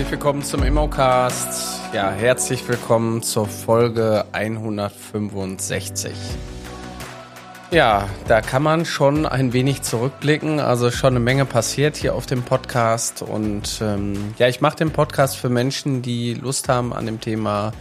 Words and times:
Herzlich 0.00 0.18
willkommen 0.18 0.42
zum 0.42 0.62
Immocast. 0.62 1.82
Ja, 1.92 2.10
herzlich 2.10 2.66
willkommen 2.66 3.22
zur 3.22 3.46
Folge 3.46 4.24
165. 4.32 6.14
Ja, 7.70 8.08
da 8.26 8.40
kann 8.40 8.62
man 8.62 8.86
schon 8.86 9.26
ein 9.26 9.52
wenig 9.52 9.82
zurückblicken. 9.82 10.58
Also 10.58 10.90
schon 10.90 11.10
eine 11.10 11.20
Menge 11.20 11.44
passiert 11.44 11.98
hier 11.98 12.14
auf 12.14 12.24
dem 12.24 12.44
Podcast. 12.44 13.20
Und 13.20 13.80
ähm, 13.82 14.34
ja, 14.38 14.48
ich 14.48 14.62
mache 14.62 14.76
den 14.76 14.90
Podcast 14.90 15.36
für 15.36 15.50
Menschen, 15.50 16.00
die 16.00 16.32
Lust 16.32 16.70
haben 16.70 16.94
an 16.94 17.04
dem 17.04 17.20
Thema 17.20 17.72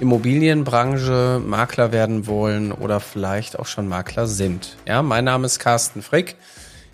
Immobilienbranche, 0.00 1.40
Makler 1.46 1.92
werden 1.92 2.26
wollen 2.26 2.72
oder 2.72 2.98
vielleicht 2.98 3.56
auch 3.60 3.66
schon 3.66 3.86
Makler 3.86 4.26
sind. 4.26 4.76
Ja, 4.88 5.04
mein 5.04 5.24
Name 5.24 5.46
ist 5.46 5.60
Carsten 5.60 6.02
Frick. 6.02 6.34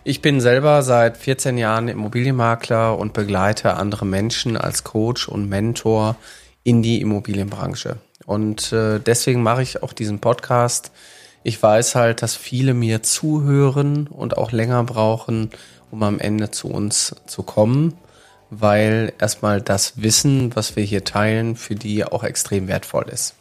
Ich 0.08 0.22
bin 0.22 0.40
selber 0.40 0.84
seit 0.84 1.16
14 1.16 1.58
Jahren 1.58 1.88
Immobilienmakler 1.88 2.96
und 2.96 3.12
begleite 3.12 3.74
andere 3.74 4.06
Menschen 4.06 4.56
als 4.56 4.84
Coach 4.84 5.26
und 5.26 5.48
Mentor 5.48 6.14
in 6.62 6.80
die 6.80 7.00
Immobilienbranche. 7.00 7.96
Und 8.24 8.72
äh, 8.72 9.00
deswegen 9.00 9.42
mache 9.42 9.62
ich 9.62 9.82
auch 9.82 9.92
diesen 9.92 10.20
Podcast. 10.20 10.92
Ich 11.42 11.60
weiß 11.60 11.96
halt, 11.96 12.22
dass 12.22 12.36
viele 12.36 12.72
mir 12.72 13.02
zuhören 13.02 14.06
und 14.06 14.38
auch 14.38 14.52
länger 14.52 14.84
brauchen, 14.84 15.50
um 15.90 16.04
am 16.04 16.20
Ende 16.20 16.52
zu 16.52 16.68
uns 16.68 17.16
zu 17.26 17.42
kommen, 17.42 17.94
weil 18.48 19.12
erstmal 19.18 19.60
das 19.60 20.00
Wissen, 20.00 20.54
was 20.54 20.76
wir 20.76 20.84
hier 20.84 21.02
teilen, 21.02 21.56
für 21.56 21.74
die 21.74 22.04
auch 22.04 22.22
extrem 22.22 22.68
wertvoll 22.68 23.08
ist. 23.08 23.34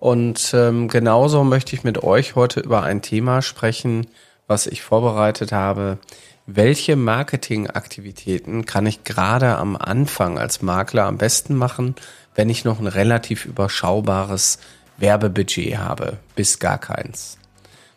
Und 0.00 0.50
ähm, 0.52 0.88
genauso 0.88 1.44
möchte 1.44 1.76
ich 1.76 1.84
mit 1.84 2.02
euch 2.02 2.34
heute 2.34 2.58
über 2.58 2.82
ein 2.82 3.02
Thema 3.02 3.40
sprechen, 3.40 4.08
was 4.46 4.66
ich 4.66 4.82
vorbereitet 4.82 5.52
habe. 5.52 5.98
Welche 6.46 6.96
Marketingaktivitäten 6.96 8.66
kann 8.66 8.86
ich 8.86 9.04
gerade 9.04 9.56
am 9.56 9.76
Anfang 9.76 10.38
als 10.38 10.62
Makler 10.62 11.04
am 11.04 11.18
besten 11.18 11.54
machen, 11.54 11.94
wenn 12.34 12.50
ich 12.50 12.64
noch 12.64 12.80
ein 12.80 12.86
relativ 12.86 13.44
überschaubares 13.44 14.58
Werbebudget 14.98 15.78
habe, 15.78 16.18
bis 16.34 16.58
gar 16.58 16.78
keins? 16.78 17.38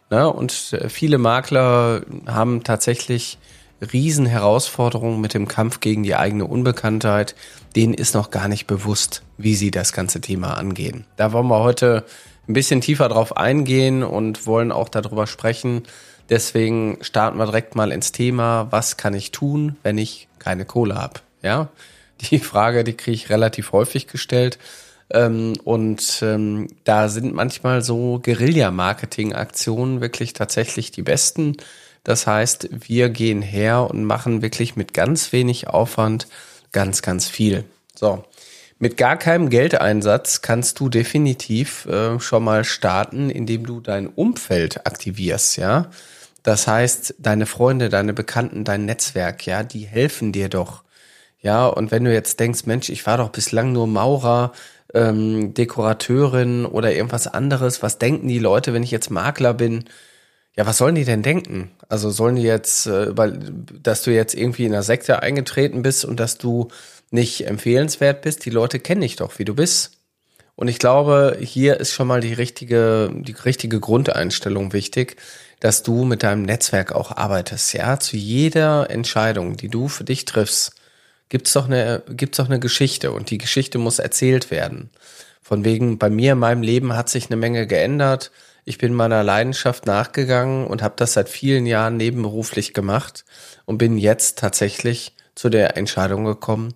Ne? 0.09 0.31
Und 0.31 0.73
äh, 0.73 0.89
viele 0.89 1.17
Makler 1.17 2.03
haben 2.27 2.63
tatsächlich 2.63 3.39
riesen 3.81 4.25
Herausforderungen 4.25 5.19
mit 5.19 5.33
dem 5.33 5.47
Kampf 5.47 5.79
gegen 5.79 6.03
die 6.03 6.15
eigene 6.15 6.45
Unbekanntheit. 6.45 7.35
Denen 7.75 7.93
ist 7.93 8.13
noch 8.13 8.31
gar 8.31 8.47
nicht 8.47 8.67
bewusst, 8.67 9.23
wie 9.37 9.55
sie 9.55 9.71
das 9.71 9.91
ganze 9.91 10.21
Thema 10.21 10.55
angehen. 10.57 11.05
Da 11.17 11.33
wollen 11.33 11.47
wir 11.47 11.59
heute 11.59 12.05
ein 12.47 12.53
bisschen 12.53 12.81
tiefer 12.81 13.09
drauf 13.09 13.35
eingehen 13.35 14.03
und 14.03 14.45
wollen 14.45 14.71
auch 14.71 14.89
darüber 14.89 15.27
sprechen, 15.27 15.83
Deswegen 16.29 16.97
starten 17.01 17.37
wir 17.37 17.45
direkt 17.45 17.75
mal 17.75 17.91
ins 17.91 18.11
Thema, 18.11 18.67
was 18.71 18.97
kann 18.97 19.13
ich 19.13 19.31
tun, 19.31 19.77
wenn 19.83 19.97
ich 19.97 20.27
keine 20.39 20.65
Kohle 20.65 20.95
habe? 20.95 21.19
Ja, 21.41 21.69
die 22.31 22.39
Frage, 22.39 22.83
die 22.83 22.93
kriege 22.93 23.15
ich 23.15 23.29
relativ 23.29 23.71
häufig 23.71 24.07
gestellt. 24.07 24.57
Ähm, 25.11 25.53
und 25.63 26.21
ähm, 26.23 26.67
da 26.83 27.09
sind 27.09 27.33
manchmal 27.33 27.83
so 27.83 28.19
Guerilla-Marketing-Aktionen 28.23 30.01
wirklich 30.01 30.33
tatsächlich 30.33 30.91
die 30.91 31.03
besten. 31.03 31.57
Das 32.03 32.25
heißt, 32.25 32.69
wir 32.71 33.09
gehen 33.09 33.41
her 33.41 33.87
und 33.89 34.03
machen 34.05 34.41
wirklich 34.41 34.75
mit 34.75 34.93
ganz 34.93 35.31
wenig 35.31 35.67
Aufwand 35.67 36.27
ganz, 36.71 37.01
ganz 37.01 37.27
viel. 37.27 37.65
So. 37.93 38.23
Mit 38.77 38.97
gar 38.97 39.17
keinem 39.17 39.49
Geldeinsatz 39.49 40.41
kannst 40.41 40.79
du 40.79 40.89
definitiv 40.89 41.85
äh, 41.85 42.19
schon 42.19 42.43
mal 42.43 42.65
starten, 42.65 43.29
indem 43.29 43.65
du 43.65 43.79
dein 43.79 44.07
Umfeld 44.07 44.85
aktivierst, 44.85 45.57
ja. 45.57 45.89
Das 46.45 46.67
heißt, 46.67 47.15
deine 47.17 47.47
Freunde, 47.47 47.89
deine 47.89 48.13
Bekannten, 48.13 48.63
dein 48.65 48.85
Netzwerk, 48.85 49.47
ja, 49.47 49.63
die 49.63 49.87
helfen 49.87 50.31
dir 50.31 50.47
doch. 50.47 50.83
Ja, 51.41 51.65
und 51.65 51.89
wenn 51.89 52.03
du 52.03 52.13
jetzt 52.13 52.39
denkst, 52.39 52.67
Mensch, 52.67 52.89
ich 52.89 53.07
war 53.07 53.17
doch 53.17 53.29
bislang 53.29 53.71
nur 53.71 53.87
Maurer, 53.87 54.51
ähm, 54.93 55.55
Dekorateurin 55.55 56.67
oder 56.67 56.93
irgendwas 56.93 57.25
anderes, 57.25 57.81
was 57.81 57.97
denken 57.97 58.27
die 58.27 58.37
Leute, 58.37 58.73
wenn 58.73 58.83
ich 58.83 58.91
jetzt 58.91 59.09
Makler 59.09 59.55
bin? 59.55 59.85
Ja, 60.55 60.67
was 60.67 60.77
sollen 60.77 60.93
die 60.93 61.03
denn 61.03 61.23
denken? 61.23 61.71
Also 61.89 62.11
sollen 62.11 62.35
die 62.35 62.43
jetzt, 62.43 62.85
äh, 62.85 63.11
dass 63.81 64.03
du 64.03 64.11
jetzt 64.11 64.35
irgendwie 64.35 64.65
in 64.65 64.73
einer 64.73 64.83
Sekte 64.83 65.23
eingetreten 65.23 65.81
bist 65.81 66.05
und 66.05 66.19
dass 66.19 66.37
du 66.37 66.67
nicht 67.09 67.47
empfehlenswert 67.47 68.21
bist? 68.21 68.45
Die 68.45 68.51
Leute 68.51 68.79
kennen 68.79 69.01
dich 69.01 69.15
doch, 69.15 69.39
wie 69.39 69.45
du 69.45 69.55
bist. 69.55 69.93
Und 70.55 70.67
ich 70.67 70.77
glaube, 70.77 71.37
hier 71.41 71.79
ist 71.79 71.93
schon 71.93 72.07
mal 72.07 72.21
die 72.21 72.33
richtige, 72.33 73.11
die 73.13 73.33
richtige 73.33 73.79
Grundeinstellung 73.79 74.73
wichtig 74.73 75.17
dass 75.65 75.81
du 75.81 76.05
mit 76.05 76.21
deinem 76.21 76.43
Netzwerk 76.43 76.91
auch 76.91 77.09
arbeitest. 77.09 77.73
Ja, 77.73 77.99
zu 77.99 78.17
jeder 78.17 78.91
Entscheidung, 78.91 79.57
die 79.57 79.67
du 79.67 79.87
für 79.87 80.03
dich 80.03 80.25
triffst, 80.25 80.75
gibt's 81.29 81.53
doch 81.53 81.65
eine, 81.65 82.03
gibt's 82.07 82.37
doch 82.37 82.45
eine 82.45 82.59
Geschichte 82.59 83.11
und 83.11 83.31
die 83.31 83.39
Geschichte 83.39 83.79
muss 83.79 83.97
erzählt 83.97 84.51
werden. 84.51 84.91
Von 85.41 85.65
wegen, 85.65 85.97
bei 85.97 86.11
mir 86.11 86.33
in 86.33 86.37
meinem 86.37 86.61
Leben 86.61 86.95
hat 86.95 87.09
sich 87.09 87.31
eine 87.31 87.37
Menge 87.37 87.65
geändert. 87.65 88.29
Ich 88.63 88.77
bin 88.77 88.93
meiner 88.93 89.23
Leidenschaft 89.23 89.87
nachgegangen 89.87 90.67
und 90.67 90.83
habe 90.83 90.93
das 90.97 91.13
seit 91.13 91.29
vielen 91.29 91.65
Jahren 91.65 91.97
nebenberuflich 91.97 92.75
gemacht 92.75 93.25
und 93.65 93.79
bin 93.79 93.97
jetzt 93.97 94.37
tatsächlich 94.37 95.15
zu 95.33 95.49
der 95.49 95.77
Entscheidung 95.77 96.25
gekommen, 96.25 96.75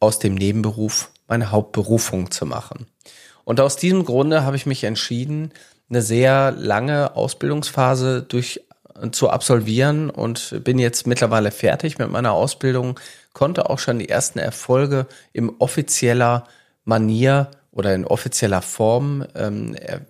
aus 0.00 0.20
dem 0.20 0.36
Nebenberuf 0.36 1.10
meine 1.28 1.50
Hauptberufung 1.50 2.30
zu 2.30 2.46
machen. 2.46 2.86
Und 3.44 3.60
aus 3.60 3.76
diesem 3.76 4.06
Grunde 4.06 4.42
habe 4.44 4.56
ich 4.56 4.64
mich 4.64 4.84
entschieden, 4.84 5.52
eine 5.92 6.02
sehr 6.02 6.52
lange 6.52 7.14
Ausbildungsphase 7.16 8.22
durch 8.22 8.62
zu 9.10 9.30
absolvieren 9.30 10.10
und 10.10 10.62
bin 10.64 10.78
jetzt 10.78 11.06
mittlerweile 11.06 11.50
fertig 11.50 11.98
mit 11.98 12.10
meiner 12.10 12.32
Ausbildung, 12.32 13.00
konnte 13.32 13.68
auch 13.68 13.78
schon 13.78 13.98
die 13.98 14.08
ersten 14.08 14.38
Erfolge 14.38 15.06
im 15.32 15.54
offizieller 15.58 16.44
Manier 16.84 17.50
oder 17.72 17.94
in 17.94 18.04
offizieller 18.04 18.62
Form 18.62 19.26
ähm, 19.34 19.74
äh, 19.74 20.00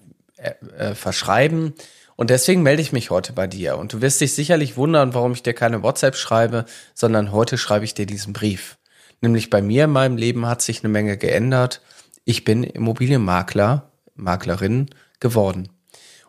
äh, 0.76 0.94
verschreiben. 0.94 1.74
Und 2.16 2.30
deswegen 2.30 2.62
melde 2.62 2.82
ich 2.82 2.92
mich 2.92 3.10
heute 3.10 3.32
bei 3.32 3.46
dir. 3.46 3.78
Und 3.78 3.92
du 3.92 4.02
wirst 4.02 4.20
dich 4.20 4.34
sicherlich 4.34 4.76
wundern, 4.76 5.14
warum 5.14 5.32
ich 5.32 5.42
dir 5.42 5.54
keine 5.54 5.82
WhatsApp 5.82 6.16
schreibe, 6.16 6.66
sondern 6.94 7.32
heute 7.32 7.58
schreibe 7.58 7.84
ich 7.84 7.94
dir 7.94 8.06
diesen 8.06 8.32
Brief. 8.32 8.76
Nämlich 9.20 9.50
bei 9.50 9.62
mir 9.62 9.84
in 9.84 9.90
meinem 9.90 10.16
Leben 10.16 10.46
hat 10.46 10.62
sich 10.62 10.82
eine 10.82 10.92
Menge 10.92 11.16
geändert. 11.16 11.80
Ich 12.24 12.44
bin 12.44 12.64
Immobilienmakler, 12.64 13.90
Maklerin 14.14 14.90
geworden. 15.22 15.70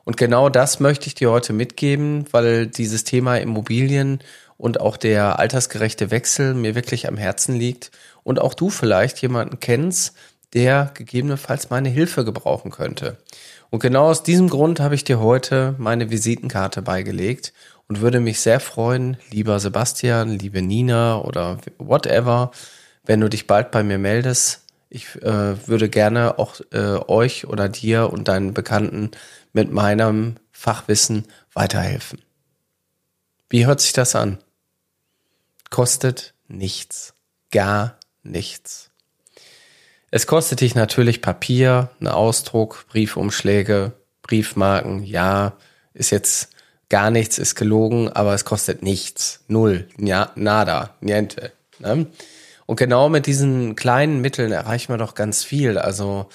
Und 0.05 0.15
genau 0.15 0.47
das 0.47 0.79
möchte 0.79 1.07
ich 1.07 1.15
dir 1.15 1.31
heute 1.31 1.51
mitgeben, 1.51 2.25
weil 2.31 2.67
dieses 2.67 3.03
Thema 3.03 3.37
Immobilien 3.37 4.19
und 4.57 4.79
auch 4.79 4.95
der 4.95 5.39
altersgerechte 5.39 6.11
Wechsel 6.11 6.53
mir 6.53 6.75
wirklich 6.75 7.07
am 7.07 7.17
Herzen 7.17 7.55
liegt 7.55 7.91
und 8.23 8.39
auch 8.39 8.53
du 8.53 8.69
vielleicht 8.69 9.21
jemanden 9.21 9.59
kennst, 9.59 10.15
der 10.53 10.91
gegebenenfalls 10.93 11.69
meine 11.69 11.89
Hilfe 11.89 12.23
gebrauchen 12.23 12.71
könnte. 12.71 13.17
Und 13.69 13.79
genau 13.79 14.05
aus 14.05 14.23
diesem 14.23 14.49
Grund 14.49 14.79
habe 14.79 14.95
ich 14.95 15.03
dir 15.03 15.19
heute 15.19 15.75
meine 15.77 16.11
Visitenkarte 16.11 16.81
beigelegt 16.81 17.53
und 17.87 18.01
würde 18.01 18.19
mich 18.19 18.39
sehr 18.39 18.59
freuen, 18.59 19.17
lieber 19.31 19.59
Sebastian, 19.59 20.37
liebe 20.37 20.61
Nina 20.61 21.19
oder 21.19 21.57
whatever, 21.79 22.51
wenn 23.03 23.19
du 23.19 23.29
dich 23.29 23.47
bald 23.47 23.71
bei 23.71 23.83
mir 23.83 23.97
meldest, 23.97 24.62
ich 24.93 25.15
äh, 25.23 25.67
würde 25.67 25.89
gerne 25.89 26.37
auch 26.37 26.61
äh, 26.71 26.99
euch 27.07 27.47
oder 27.47 27.67
dir 27.67 28.13
und 28.13 28.27
deinen 28.27 28.53
Bekannten 28.53 29.09
mit 29.51 29.71
meinem 29.71 30.35
Fachwissen 30.51 31.25
weiterhelfen. 31.53 32.21
Wie 33.49 33.65
hört 33.65 33.81
sich 33.81 33.93
das 33.93 34.15
an? 34.15 34.37
Kostet 35.71 36.35
nichts. 36.47 37.15
Gar 37.51 37.97
nichts. 38.21 38.91
Es 40.11 40.27
kostet 40.27 40.61
dich 40.61 40.75
natürlich 40.75 41.23
Papier, 41.23 41.89
einen 41.99 42.09
Ausdruck, 42.09 42.85
Briefumschläge, 42.89 43.93
Briefmarken. 44.21 45.03
Ja, 45.03 45.53
ist 45.95 46.11
jetzt 46.11 46.49
gar 46.89 47.09
nichts, 47.09 47.39
ist 47.39 47.55
gelogen, 47.55 48.09
aber 48.09 48.35
es 48.35 48.45
kostet 48.45 48.83
nichts. 48.83 49.43
Null. 49.47 49.87
Ja, 49.97 50.31
nada. 50.35 50.95
Niente. 51.01 51.51
Ne? 51.79 52.05
Und 52.65 52.77
genau 52.77 53.09
mit 53.09 53.25
diesen 53.25 53.75
kleinen 53.75 54.21
Mitteln 54.21 54.51
erreichen 54.51 54.93
wir 54.93 54.97
doch 54.97 55.15
ganz 55.15 55.43
viel. 55.43 55.77
Also 55.77 56.27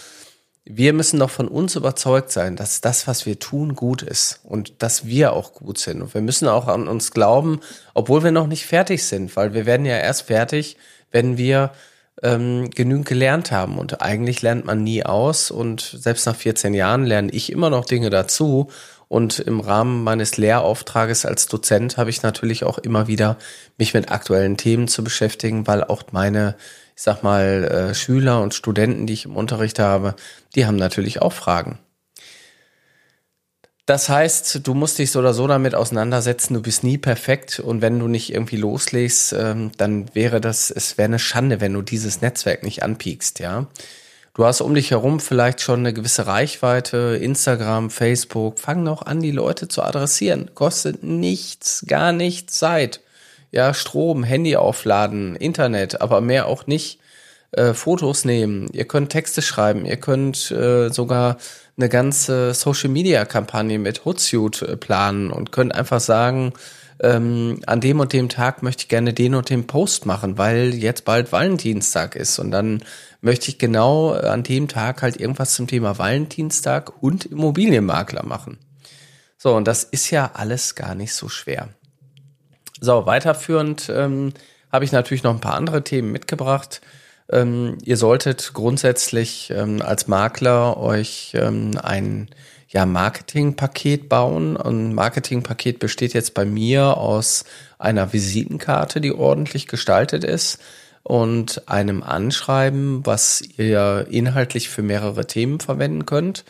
wir 0.71 0.93
müssen 0.93 1.19
doch 1.19 1.31
von 1.31 1.49
uns 1.49 1.77
überzeugt 1.77 2.31
sein, 2.31 2.55
dass 2.55 2.83
das, 2.83 3.07
was 3.07 3.25
wir 3.25 3.39
tun, 3.39 3.75
gut 3.75 4.03
ist 4.03 4.41
und 4.45 4.83
dass 4.83 5.07
wir 5.07 5.33
auch 5.33 5.55
gut 5.55 5.79
sind. 5.79 6.03
Und 6.03 6.13
wir 6.13 6.21
müssen 6.21 6.47
auch 6.47 6.69
an 6.69 6.89
uns 6.89 7.11
glauben, 7.11 7.61
obwohl 7.95 8.23
wir 8.23 8.33
noch 8.33 8.47
nicht 8.47 8.67
fertig 8.67 9.05
sind, 9.05 9.35
weil 9.35 9.55
wir 9.55 9.65
werden 9.65 9.87
ja 9.87 9.97
erst 9.97 10.23
fertig, 10.23 10.77
wenn 11.11 11.39
wir 11.39 11.73
ähm, 12.23 12.71
genügend 12.71 13.07
gelernt 13.07 13.53
haben. 13.53 13.79
Und 13.79 14.03
eigentlich 14.03 14.43
lernt 14.43 14.65
man 14.65 14.83
nie 14.83 15.05
aus. 15.05 15.51
Und 15.51 15.81
selbst 15.81 16.27
nach 16.27 16.37
14 16.37 16.75
Jahren 16.75 17.05
lerne 17.05 17.31
ich 17.33 17.53
immer 17.53 17.71
noch 17.71 17.85
Dinge 17.85 18.11
dazu. 18.11 18.69
Und 19.09 19.39
im 19.39 19.61
Rahmen 19.61 20.05
meines 20.05 20.37
Lehrauftrages 20.37 21.25
als 21.25 21.47
Dozent 21.47 21.97
habe 21.97 22.11
ich 22.11 22.23
natürlich 22.23 22.65
auch 22.65 22.79
immer 22.79 23.09
wieder 23.09 23.39
mich 23.79 23.95
mit 23.95 24.11
aktuellen 24.11 24.59
Themen 24.59 24.87
zu 24.87 25.03
beschäftigen, 25.03 25.67
weil 25.67 25.83
auch 25.83 26.03
meine, 26.13 26.57
ich 26.95 27.03
sag 27.03 27.23
mal, 27.23 27.65
äh, 27.65 27.95
Schüler 27.95 28.43
und 28.43 28.53
Studenten, 28.53 29.07
die 29.07 29.15
ich 29.15 29.25
im 29.25 29.37
Unterricht 29.37 29.79
habe, 29.79 30.15
die 30.55 30.67
haben 30.67 30.77
natürlich 30.77 31.23
auch 31.23 31.33
Fragen. 31.33 31.79
Das 33.89 34.11
heißt, 34.11 34.67
du 34.67 34.75
musst 34.75 34.99
dich 34.99 35.11
so 35.13 35.21
oder 35.21 35.33
so 35.33 35.47
damit 35.47 35.75
auseinandersetzen, 35.75 36.53
du 36.53 36.61
bist 36.61 36.85
nie 36.85 36.99
perfekt 36.99 37.59
und 37.59 37.81
wenn 37.81 37.99
du 37.99 38.07
nicht 38.07 38.35
irgendwie 38.35 38.59
loslegst, 38.59 39.33
ähm, 39.33 39.71
dann 39.79 40.15
wäre 40.15 40.43
das, 40.43 40.71
es 40.71 40.99
wäre 40.99 41.07
eine 41.07 41.19
Schande, 41.19 41.63
wenn 41.63 41.73
du 41.73 41.81
dieses 41.81 42.21
Netzwerk 42.21 42.65
nicht 42.65 42.83
anpiekst, 42.83 43.39
ja. 43.39 43.67
Du 44.35 44.45
hast 44.45 44.61
um 44.61 44.75
dich 44.75 44.91
herum 44.91 45.21
vielleicht 45.21 45.63
schon 45.63 45.79
eine 45.81 45.95
gewisse 45.95 46.27
Reichweite, 46.27 47.19
Instagram, 47.19 47.89
Facebook, 47.89 48.59
fang 48.59 48.83
noch 48.83 49.01
an, 49.01 49.21
die 49.21 49.31
Leute 49.31 49.69
zu 49.69 49.83
adressieren. 49.83 50.51
Kostet 50.55 51.03
nichts, 51.03 51.87
gar 51.89 52.13
nichts 52.13 52.59
Zeit. 52.59 53.01
Ja, 53.53 53.73
Strom, 53.73 54.23
Handy 54.23 54.57
aufladen, 54.57 55.35
Internet, 55.35 56.03
aber 56.03 56.21
mehr 56.21 56.47
auch 56.47 56.67
nicht. 56.67 57.01
Äh, 57.53 57.73
Fotos 57.73 58.27
nehmen, 58.27 58.69
ihr 58.75 58.85
könnt 58.85 59.11
Texte 59.11 59.41
schreiben, 59.41 59.87
ihr 59.87 59.97
könnt 59.97 60.51
äh, 60.51 60.91
sogar 60.91 61.39
eine 61.79 61.89
ganze 61.89 62.55
Social 62.55 62.91
Media 62.91 63.25
Kampagne 63.25 63.79
mit 63.79 64.05
Hootsuite 64.05 64.67
äh, 64.67 64.77
planen 64.77 65.31
und 65.31 65.53
könnt 65.53 65.75
einfach 65.75 66.01
sagen, 66.01 66.53
ähm, 67.01 67.61
an 67.67 67.81
dem 67.81 68.01
und 68.01 68.13
dem 68.13 68.29
Tag 68.29 68.63
möchte 68.63 68.83
ich 68.83 68.89
gerne 68.89 69.15
den 69.15 69.37
und 69.37 69.51
den 69.51 69.67
Post 69.69 70.05
machen, 70.05 70.37
weil 70.37 70.75
jetzt 70.75 71.05
bald 71.05 71.31
Valentinstag 71.31 72.17
ist 72.17 72.41
und 72.41 72.51
dann 72.51 72.83
möchte 73.21 73.49
ich 73.49 73.59
genau 73.59 74.15
äh, 74.15 74.27
an 74.27 74.43
dem 74.43 74.67
Tag 74.67 75.03
halt 75.03 75.21
irgendwas 75.21 75.55
zum 75.55 75.69
Thema 75.69 75.99
Valentinstag 75.99 77.03
und 77.03 77.27
Immobilienmakler 77.27 78.25
machen. 78.27 78.59
So, 79.37 79.55
und 79.55 79.69
das 79.69 79.85
ist 79.85 80.11
ja 80.11 80.33
alles 80.35 80.75
gar 80.75 80.97
nicht 80.97 81.15
so 81.15 81.29
schwer. 81.29 81.69
So, 82.81 83.07
weiterführend 83.07 83.89
ähm, 83.89 84.33
habe 84.73 84.85
ich 84.85 84.91
natürlich 84.93 85.23
noch 85.23 85.35
ein 85.35 85.41
paar 85.41 85.55
andere 85.55 85.85
Themen 85.85 86.11
mitgebracht. 86.11 86.81
Ähm, 87.31 87.79
ihr 87.85 87.97
solltet 87.97 88.53
grundsätzlich 88.55 89.53
ähm, 89.55 89.83
als 89.83 90.09
Makler 90.09 90.79
euch 90.79 91.33
ähm, 91.35 91.79
ein 91.83 92.29
ja, 92.69 92.87
Marketingpaket 92.87 94.09
bauen. 94.09 94.57
Ein 94.57 94.95
Marketingpaket 94.95 95.79
besteht 95.79 96.15
jetzt 96.15 96.35
bei 96.35 96.45
mir 96.45 96.97
aus 96.97 97.45
einer 97.79 98.13
Visitenkarte, 98.13 99.01
die 99.01 99.13
ordentlich 99.13 99.67
gestaltet 99.67 100.25
ist 100.25 100.59
und 101.03 101.69
einem 101.69 102.03
Anschreiben, 102.03 103.05
was 103.07 103.43
ihr 103.57 104.07
inhaltlich 104.11 104.69
für 104.69 104.83
mehrere 104.83 105.27
Themen 105.27 105.61
verwenden 105.61 106.07
könnt. 106.07 106.45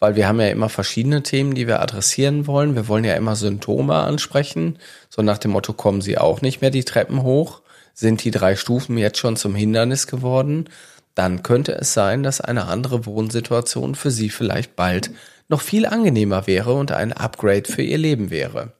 Weil 0.00 0.16
wir 0.16 0.28
haben 0.28 0.40
ja 0.40 0.48
immer 0.48 0.68
verschiedene 0.68 1.22
Themen, 1.22 1.54
die 1.54 1.66
wir 1.66 1.80
adressieren 1.80 2.46
wollen. 2.46 2.74
Wir 2.74 2.88
wollen 2.88 3.04
ja 3.04 3.14
immer 3.14 3.36
Symptome 3.36 3.94
ansprechen. 3.94 4.78
So 5.08 5.22
nach 5.22 5.38
dem 5.38 5.52
Motto, 5.52 5.72
kommen 5.72 6.02
Sie 6.02 6.18
auch 6.18 6.42
nicht 6.42 6.60
mehr 6.60 6.70
die 6.70 6.84
Treppen 6.84 7.22
hoch 7.22 7.62
sind 7.94 8.24
die 8.24 8.30
drei 8.30 8.56
Stufen 8.56 8.98
jetzt 8.98 9.18
schon 9.18 9.36
zum 9.36 9.54
Hindernis 9.54 10.06
geworden, 10.06 10.68
dann 11.14 11.42
könnte 11.42 11.72
es 11.72 11.94
sein, 11.94 12.22
dass 12.22 12.40
eine 12.40 12.66
andere 12.66 13.06
Wohnsituation 13.06 13.94
für 13.94 14.10
Sie 14.10 14.30
vielleicht 14.30 14.76
bald 14.76 15.10
noch 15.48 15.60
viel 15.60 15.86
angenehmer 15.86 16.46
wäre 16.46 16.74
und 16.74 16.92
ein 16.92 17.12
Upgrade 17.12 17.70
für 17.70 17.82
Ihr 17.82 17.98
Leben 17.98 18.30
wäre. 18.30 18.72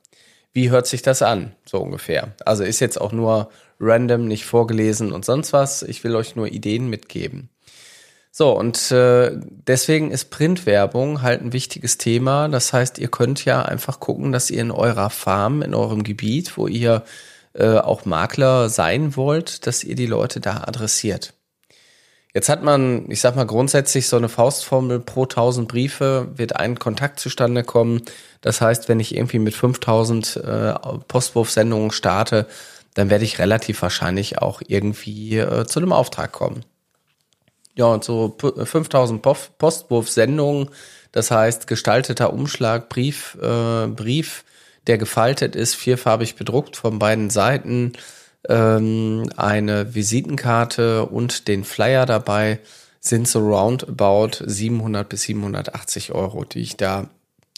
Wie 0.53 0.71
hört 0.71 0.87
sich 0.87 1.03
das 1.03 1.23
an? 1.23 1.53
So 1.65 1.79
ungefähr. 1.79 2.35
Also 2.45 2.65
ist 2.65 2.81
jetzt 2.81 3.01
auch 3.01 3.13
nur 3.13 3.51
random, 3.81 4.27
nicht 4.27 4.45
vorgelesen 4.45 5.13
und 5.13 5.25
sonst 5.25 5.53
was. 5.53 5.83
Ich 5.83 6.05
will 6.05 6.15
euch 6.17 6.37
nur 6.37 6.47
Ideen 6.49 6.89
mitgeben. 6.89 7.51
So, 8.31 8.57
und 8.57 8.91
äh, 8.91 9.33
deswegen 9.37 10.11
ist 10.11 10.31
Printwerbung 10.31 11.23
halt 11.23 11.43
ein 11.43 11.53
wichtiges 11.53 11.99
Thema. 11.99 12.49
Das 12.49 12.73
heißt, 12.73 12.99
ihr 12.99 13.09
könnt 13.09 13.45
ja 13.45 13.63
einfach 13.63 14.01
gucken, 14.01 14.33
dass 14.33 14.51
ihr 14.51 14.61
in 14.61 14.73
eurer 14.73 15.11
Farm, 15.11 15.63
in 15.63 15.73
eurem 15.73 16.03
Gebiet, 16.03 16.57
wo 16.57 16.67
ihr 16.67 17.05
äh, 17.55 17.79
auch 17.79 18.05
Makler 18.05 18.69
sein 18.69 19.17
wollt, 19.17 19.67
dass 19.67 19.85
ihr 19.85 19.95
die 19.95 20.07
Leute 20.07 20.41
da 20.41 20.65
adressiert. 20.67 21.35
Jetzt 22.35 22.49
hat 22.49 22.65
man, 22.65 23.09
ich 23.11 23.21
sag 23.21 23.37
mal 23.37 23.47
grundsätzlich 23.47 24.09
so 24.09 24.17
eine 24.17 24.29
Faustformel 24.29 24.99
pro 24.99 25.23
1000 25.23 25.69
Briefe 25.69 26.27
wird 26.35 26.57
ein 26.57 26.81
Kontakt 26.81 27.21
zustande 27.21 27.63
kommen. 27.63 28.03
Das 28.41 28.61
heißt, 28.61 28.89
wenn 28.89 28.99
ich 28.99 29.15
irgendwie 29.15 29.39
mit 29.39 29.55
5000 29.55 30.37
äh, 30.37 30.75
Postwurfsendungen 31.07 31.93
starte, 31.93 32.47
dann 32.95 33.09
werde 33.09 33.25
ich 33.25 33.39
relativ 33.39 33.83
wahrscheinlich 33.83 34.39
auch 34.39 34.63
irgendwie 34.67 35.39
äh, 35.39 35.65
zu 35.67 35.79
einem 35.79 35.93
Auftrag 35.93 36.33
kommen. 36.33 36.65
Ja, 37.77 37.87
und 37.87 38.03
so 38.03 38.37
5000 38.39 39.23
Postwurfsendungen, 39.59 40.71
das 41.13 41.31
heißt 41.31 41.69
gestalteter 41.69 42.33
Umschlag, 42.33 42.89
Brief, 42.89 43.37
äh, 43.41 43.87
Brief, 43.87 44.45
der 44.87 44.99
gefaltet 44.99 45.57
ist, 45.57 45.75
vierfarbig 45.75 46.37
bedruckt 46.37 46.77
von 46.77 46.99
beiden 46.99 47.31
Seiten, 47.31 47.93
ähm, 48.49 49.31
eine 49.37 49.95
Visitenkarte 49.95 51.07
und 51.07 51.49
den 51.49 51.65
Flyer 51.65 52.07
dabei 52.07 52.61
sind 53.01 53.29
so 53.29 53.41
roundabout 53.41 54.45
700 54.45 55.09
bis 55.09 55.23
780 55.23 56.13
Euro, 56.13 56.45
die 56.45 56.61
ich 56.61 56.77
da 56.77 57.11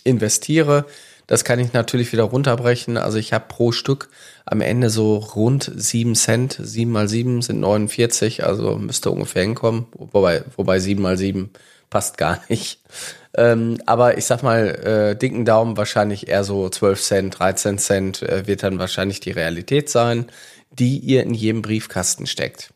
investiere. 0.05 0.87
Das 1.27 1.45
kann 1.45 1.59
ich 1.59 1.73
natürlich 1.73 2.13
wieder 2.13 2.25
runterbrechen. 2.25 2.97
Also 2.97 3.19
ich 3.19 3.33
habe 3.33 3.47
pro 3.49 3.73
Stück 3.73 4.09
am 4.45 4.61
Ende 4.61 4.91
so 4.91 5.17
rund 5.17 5.71
7 5.75 6.15
Cent. 6.15 6.59
7 6.61 6.91
mal 6.91 7.09
7 7.09 7.43
sind 7.43 7.61
49, 7.61 8.45
also 8.45 8.77
müsste 8.77 9.11
ungefähr 9.11 9.43
hinkommen. 9.43 9.87
Wobei, 9.93 10.45
wobei 10.57 10.79
7 10.79 11.03
mal 11.03 11.17
7 11.17 11.51
passt 11.97 12.19
gar 12.19 12.43
nicht. 12.51 12.79
Ähm, 13.35 13.79
aber 13.87 14.19
ich 14.19 14.27
sag 14.27 14.43
mal, 14.43 14.67
äh, 14.67 15.17
dicken 15.17 15.47
Daumen 15.47 15.79
wahrscheinlich 15.79 16.29
eher 16.29 16.45
so 16.45 16.69
12 16.69 17.01
Cent, 17.01 17.39
13 17.39 17.79
Cent 17.79 18.23
äh, 18.23 18.47
wird 18.47 18.63
dann 18.63 18.79
wahrscheinlich 18.79 19.21
die 19.21 19.31
Realität 19.31 19.89
sein, 19.89 20.27
die 20.71 20.99
ihr 20.99 21.23
in 21.23 21.33
jedem 21.33 21.63
Briefkasten 21.63 22.27
steckt. 22.27 22.75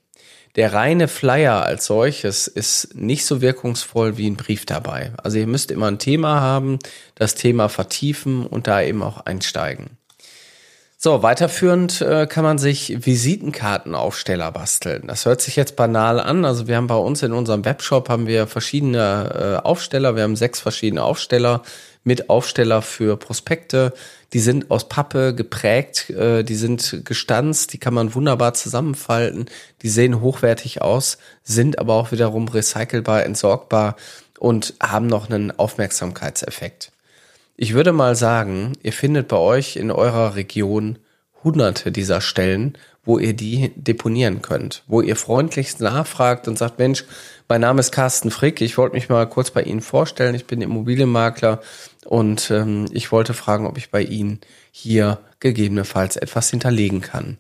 Der 0.57 0.73
reine 0.73 1.07
Flyer 1.07 1.67
als 1.67 1.85
solches 1.85 2.49
ist 2.49 2.95
nicht 2.95 3.27
so 3.27 3.43
wirkungsvoll 3.43 4.17
wie 4.17 4.31
ein 4.31 4.39
Brief 4.39 4.65
dabei. 4.65 5.13
Also 5.23 5.37
ihr 5.37 5.47
müsst 5.47 5.71
immer 5.71 5.89
ein 5.89 5.99
Thema 5.99 6.41
haben, 6.41 6.79
das 7.15 7.35
Thema 7.35 7.69
vertiefen 7.69 8.47
und 8.47 8.69
da 8.69 8.81
eben 8.81 9.03
auch 9.03 9.27
einsteigen. 9.27 9.99
So, 11.03 11.23
weiterführend 11.23 12.03
äh, 12.03 12.27
kann 12.27 12.45
man 12.45 12.59
sich 12.59 13.07
Visitenkartenaufsteller 13.07 14.53
basteln. 14.53 15.05
Das 15.07 15.25
hört 15.25 15.41
sich 15.41 15.57
jetzt 15.57 15.75
banal 15.75 16.21
an. 16.21 16.45
Also 16.45 16.69
wir 16.69 16.77
haben 16.77 16.89
bei 16.89 16.95
uns 16.95 17.23
in 17.23 17.33
unserem 17.33 17.65
Webshop 17.65 18.11
haben 18.11 18.27
wir 18.27 18.47
verschiedene 18.47 19.61
äh, 19.63 19.67
Aufsteller. 19.67 20.15
Wir 20.15 20.25
haben 20.25 20.37
sechs 20.37 20.61
verschiedene 20.61 21.03
Aufsteller 21.03 21.63
mit 22.05 22.29
Aufsteller 22.29 22.83
für 22.83 23.17
Prospekte. 23.17 23.95
Die 24.35 24.41
sind 24.41 24.71
aus 24.71 24.91
Pappe 24.91 25.35
geprägt, 25.35 26.11
äh, 26.11 26.45
die 26.45 26.55
sind 26.55 27.01
gestanzt, 27.07 27.73
die 27.73 27.79
kann 27.79 27.95
man 27.95 28.15
wunderbar 28.15 28.53
zusammenfalten. 28.53 29.47
Die 29.81 29.89
sehen 29.89 30.21
hochwertig 30.21 30.83
aus, 30.83 31.17
sind 31.43 31.79
aber 31.79 31.95
auch 31.95 32.13
wiederum 32.13 32.47
recycelbar, 32.47 33.25
entsorgbar 33.25 33.97
und 34.39 34.75
haben 34.83 35.07
noch 35.07 35.31
einen 35.31 35.51
Aufmerksamkeitseffekt. 35.51 36.93
Ich 37.63 37.75
würde 37.75 37.93
mal 37.93 38.17
sagen, 38.17 38.73
ihr 38.83 38.95
findet 38.95 39.29
bei 39.29 39.37
euch 39.37 39.77
in 39.77 39.91
eurer 39.91 40.35
Region 40.35 40.99
hunderte 41.45 41.93
dieser 41.93 42.23
Stellen, 42.23 42.79
wo 43.05 43.19
ihr 43.19 43.35
die 43.35 43.73
deponieren 43.77 44.41
könnt, 44.41 44.83
wo 44.87 45.03
ihr 45.03 45.15
freundlichst 45.15 45.79
nachfragt 45.83 46.49
und 46.49 46.57
sagt, 46.57 46.79
Mensch, 46.79 47.05
mein 47.51 47.61
Name 47.61 47.81
ist 47.81 47.93
Carsten 47.93 48.31
Frick, 48.31 48.63
ich 48.63 48.79
wollte 48.79 48.95
mich 48.95 49.11
mal 49.11 49.29
kurz 49.29 49.51
bei 49.51 49.63
Ihnen 49.63 49.83
vorstellen, 49.83 50.35
ich 50.35 50.47
bin 50.47 50.63
Immobilienmakler 50.63 51.61
und 52.07 52.51
ähm, 52.51 52.87
ich 52.93 53.13
wollte 53.13 53.35
fragen, 53.35 53.67
ob 53.67 53.77
ich 53.77 53.91
bei 53.91 54.01
Ihnen 54.01 54.41
hier 54.71 55.19
gegebenenfalls 55.41 56.17
etwas 56.17 56.49
hinterlegen 56.49 57.03
kann. 57.03 57.37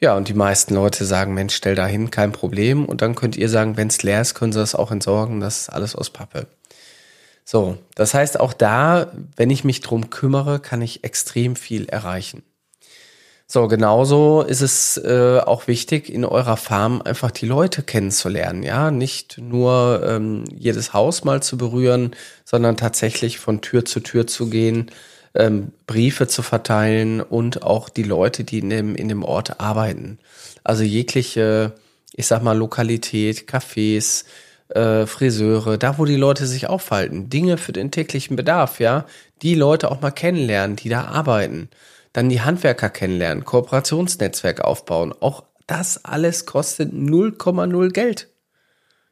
Ja, 0.00 0.16
und 0.16 0.28
die 0.28 0.34
meisten 0.34 0.74
Leute 0.74 1.04
sagen, 1.04 1.34
Mensch, 1.34 1.54
stell 1.54 1.74
da 1.74 1.86
hin, 1.86 2.10
kein 2.10 2.32
Problem. 2.32 2.86
Und 2.86 3.02
dann 3.02 3.14
könnt 3.14 3.36
ihr 3.36 3.50
sagen, 3.50 3.76
wenn 3.76 3.88
es 3.88 4.02
leer 4.02 4.22
ist, 4.22 4.32
können 4.32 4.54
Sie 4.54 4.58
das 4.58 4.74
auch 4.74 4.90
entsorgen, 4.90 5.40
das 5.40 5.60
ist 5.60 5.68
alles 5.68 5.94
aus 5.94 6.08
Pappe. 6.08 6.46
So, 7.44 7.76
das 7.94 8.14
heißt 8.14 8.40
auch 8.40 8.54
da, 8.54 9.12
wenn 9.36 9.50
ich 9.50 9.64
mich 9.64 9.82
drum 9.82 10.10
kümmere, 10.10 10.60
kann 10.60 10.80
ich 10.80 11.04
extrem 11.04 11.56
viel 11.56 11.86
erreichen. 11.86 12.42
So, 13.46 13.68
genauso 13.68 14.40
ist 14.40 14.62
es 14.62 14.96
äh, 14.96 15.38
auch 15.44 15.66
wichtig, 15.66 16.10
in 16.10 16.24
eurer 16.24 16.56
Farm 16.56 17.02
einfach 17.02 17.30
die 17.30 17.44
Leute 17.44 17.82
kennenzulernen. 17.82 18.62
Ja, 18.62 18.90
nicht 18.90 19.36
nur 19.36 20.02
ähm, 20.06 20.44
jedes 20.50 20.94
Haus 20.94 21.24
mal 21.24 21.42
zu 21.42 21.58
berühren, 21.58 22.16
sondern 22.46 22.78
tatsächlich 22.78 23.38
von 23.38 23.60
Tür 23.60 23.84
zu 23.84 24.00
Tür 24.00 24.26
zu 24.26 24.48
gehen, 24.48 24.90
ähm, 25.34 25.72
Briefe 25.86 26.26
zu 26.26 26.40
verteilen 26.40 27.20
und 27.20 27.62
auch 27.62 27.90
die 27.90 28.02
Leute, 28.02 28.44
die 28.44 28.60
in 28.60 28.70
dem, 28.70 28.96
in 28.96 29.08
dem 29.08 29.22
Ort 29.22 29.60
arbeiten. 29.60 30.18
Also 30.64 30.82
jegliche, 30.82 31.72
ich 32.14 32.26
sag 32.26 32.42
mal, 32.42 32.56
Lokalität, 32.56 33.46
Cafés, 33.46 34.24
äh, 34.68 35.06
Friseure, 35.06 35.78
da 35.78 35.98
wo 35.98 36.04
die 36.04 36.16
Leute 36.16 36.46
sich 36.46 36.68
aufhalten, 36.68 37.28
Dinge 37.28 37.58
für 37.58 37.72
den 37.72 37.90
täglichen 37.90 38.36
Bedarf, 38.36 38.80
ja, 38.80 39.06
die 39.42 39.54
Leute 39.54 39.90
auch 39.90 40.00
mal 40.00 40.10
kennenlernen, 40.10 40.76
die 40.76 40.88
da 40.88 41.04
arbeiten, 41.04 41.68
dann 42.12 42.28
die 42.28 42.40
Handwerker 42.40 42.90
kennenlernen, 42.90 43.44
Kooperationsnetzwerk 43.44 44.60
aufbauen, 44.60 45.14
auch 45.20 45.44
das 45.66 46.04
alles 46.04 46.46
kostet 46.46 46.92
0,0 46.92 47.90
Geld. 47.90 48.28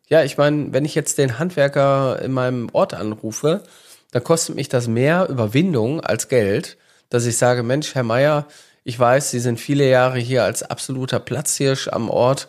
Ja, 0.09 0.23
ich 0.23 0.37
meine, 0.37 0.73
wenn 0.73 0.85
ich 0.85 0.95
jetzt 0.95 1.19
den 1.19 1.39
Handwerker 1.39 2.21
in 2.23 2.33
meinem 2.33 2.69
Ort 2.73 2.95
anrufe, 2.95 3.63
dann 4.11 4.25
kostet 4.25 4.57
mich 4.57 4.69
das 4.69 4.87
mehr 4.87 5.29
Überwindung 5.29 6.01
als 6.01 6.29
Geld, 6.29 6.77
dass 7.09 7.25
ich 7.25 7.39
sage, 7.39 7.63
Mensch, 7.63 7.95
Herr 7.95 8.03
Meier, 8.03 8.47
ich 8.85 8.99
weiß, 8.99 9.31
Sie 9.31 9.39
sind 9.39 9.61
viele 9.61 9.89
Jahre 9.89 10.19
hier 10.19 10.45
als 10.45 10.63
absoluter 10.63 11.21
Platzhirsch 11.21 11.89
am 11.89 12.11
Ort 12.11 12.49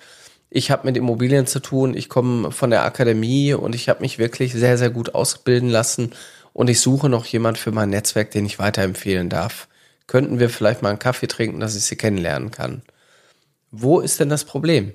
ich 0.55 0.69
habe 0.69 0.86
mit 0.86 0.95
Immobilien 0.95 1.48
zu 1.48 1.60
tun, 1.60 1.98
ich 1.98 2.10
komme 2.10 2.51
von 2.51 2.69
der 2.69 2.86
Akademie 2.86 3.53
und 3.53 3.74
ich 3.74 3.89
habe 3.89 4.01
mich 4.01 4.19
wirklich 4.19 4.53
sehr, 4.53 4.77
sehr 4.77 4.91
gut 4.91 5.15
ausbilden 5.15 5.67
lassen 5.67 6.13
und 6.53 6.69
ich 6.69 6.79
suche 6.79 7.10
noch 7.10 7.25
jemand 7.25 7.57
für 7.57 7.72
mein 7.72 7.89
Netzwerk, 7.89 8.29
den 8.29 8.45
ich 8.45 8.60
weiterempfehlen 8.60 9.29
darf. 9.29 9.67
Könnten 10.05 10.39
wir 10.39 10.51
vielleicht 10.51 10.83
mal 10.83 10.89
einen 10.89 11.00
Kaffee 11.00 11.27
trinken, 11.27 11.60
dass 11.60 11.75
ich 11.75 11.86
sie 11.86 11.95
kennenlernen 11.95 12.51
kann? 12.51 12.83
Wo 13.72 14.00
ist 14.00 14.19
denn 14.19 14.29
das 14.29 14.45
Problem? 14.45 14.93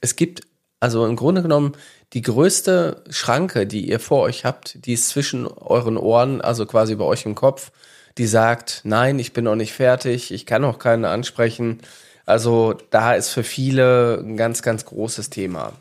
Es 0.00 0.14
gibt 0.14 0.42
also 0.78 1.04
im 1.04 1.16
Grunde 1.16 1.42
genommen 1.42 1.72
die 2.12 2.22
größte 2.22 3.02
Schranke, 3.10 3.66
die 3.66 3.88
ihr 3.88 3.98
vor 3.98 4.22
euch 4.22 4.44
habt, 4.44 4.86
die 4.86 4.92
ist 4.92 5.08
zwischen 5.08 5.48
euren 5.48 5.96
Ohren, 5.96 6.40
also 6.40 6.64
quasi 6.64 6.94
bei 6.94 7.04
euch 7.04 7.26
im 7.26 7.34
Kopf, 7.34 7.72
die 8.18 8.26
sagt, 8.28 8.82
nein, 8.84 9.18
ich 9.18 9.32
bin 9.32 9.44
noch 9.44 9.56
nicht 9.56 9.72
fertig, 9.72 10.30
ich 10.30 10.46
kann 10.46 10.62
noch 10.62 10.78
keinen 10.78 11.04
ansprechen. 11.04 11.80
Also 12.26 12.74
da 12.90 13.14
ist 13.14 13.30
für 13.30 13.44
viele 13.44 14.18
ein 14.22 14.36
ganz, 14.36 14.62
ganz 14.62 14.84
großes 14.84 15.30
Thema. 15.30 15.72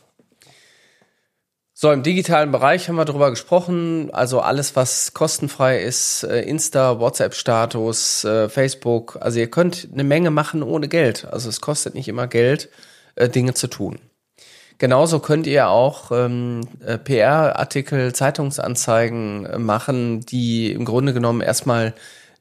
So, 1.78 1.92
im 1.92 2.04
digitalen 2.04 2.54
Bereich 2.54 2.88
haben 2.88 2.96
wir 2.96 3.04
darüber 3.04 3.32
gesprochen. 3.32 4.10
Also 4.14 4.40
alles, 4.40 4.78
was 4.78 5.14
kostenfrei 5.14 5.82
ist, 5.82 6.24
äh, 6.24 6.40
Insta, 6.44 7.02
WhatsApp-Status, 7.02 8.24
äh, 8.24 8.48
Facebook. 8.48 9.18
Also 9.20 9.40
ihr 9.40 9.52
könnt 9.52 9.90
eine 9.92 10.06
Menge 10.06 10.32
machen 10.32 10.64
ohne 10.64 10.88
Geld. 10.88 11.28
Also 11.30 11.50
es 11.50 11.60
kostet 11.60 11.94
nicht 11.94 12.08
immer 12.08 12.28
Geld, 12.28 12.70
äh, 13.16 13.28
Dinge 13.28 13.56
zu 13.56 13.68
tun. 13.68 14.00
Genauso 14.78 15.20
könnt 15.20 15.48
ihr 15.48 15.68
auch 15.68 16.12
ähm, 16.12 16.62
PR-Artikel, 17.06 18.14
Zeitungsanzeigen 18.14 19.66
machen, 19.66 20.22
die 20.22 20.72
im 20.72 20.86
Grunde 20.86 21.14
genommen 21.14 21.42
erstmal 21.42 21.94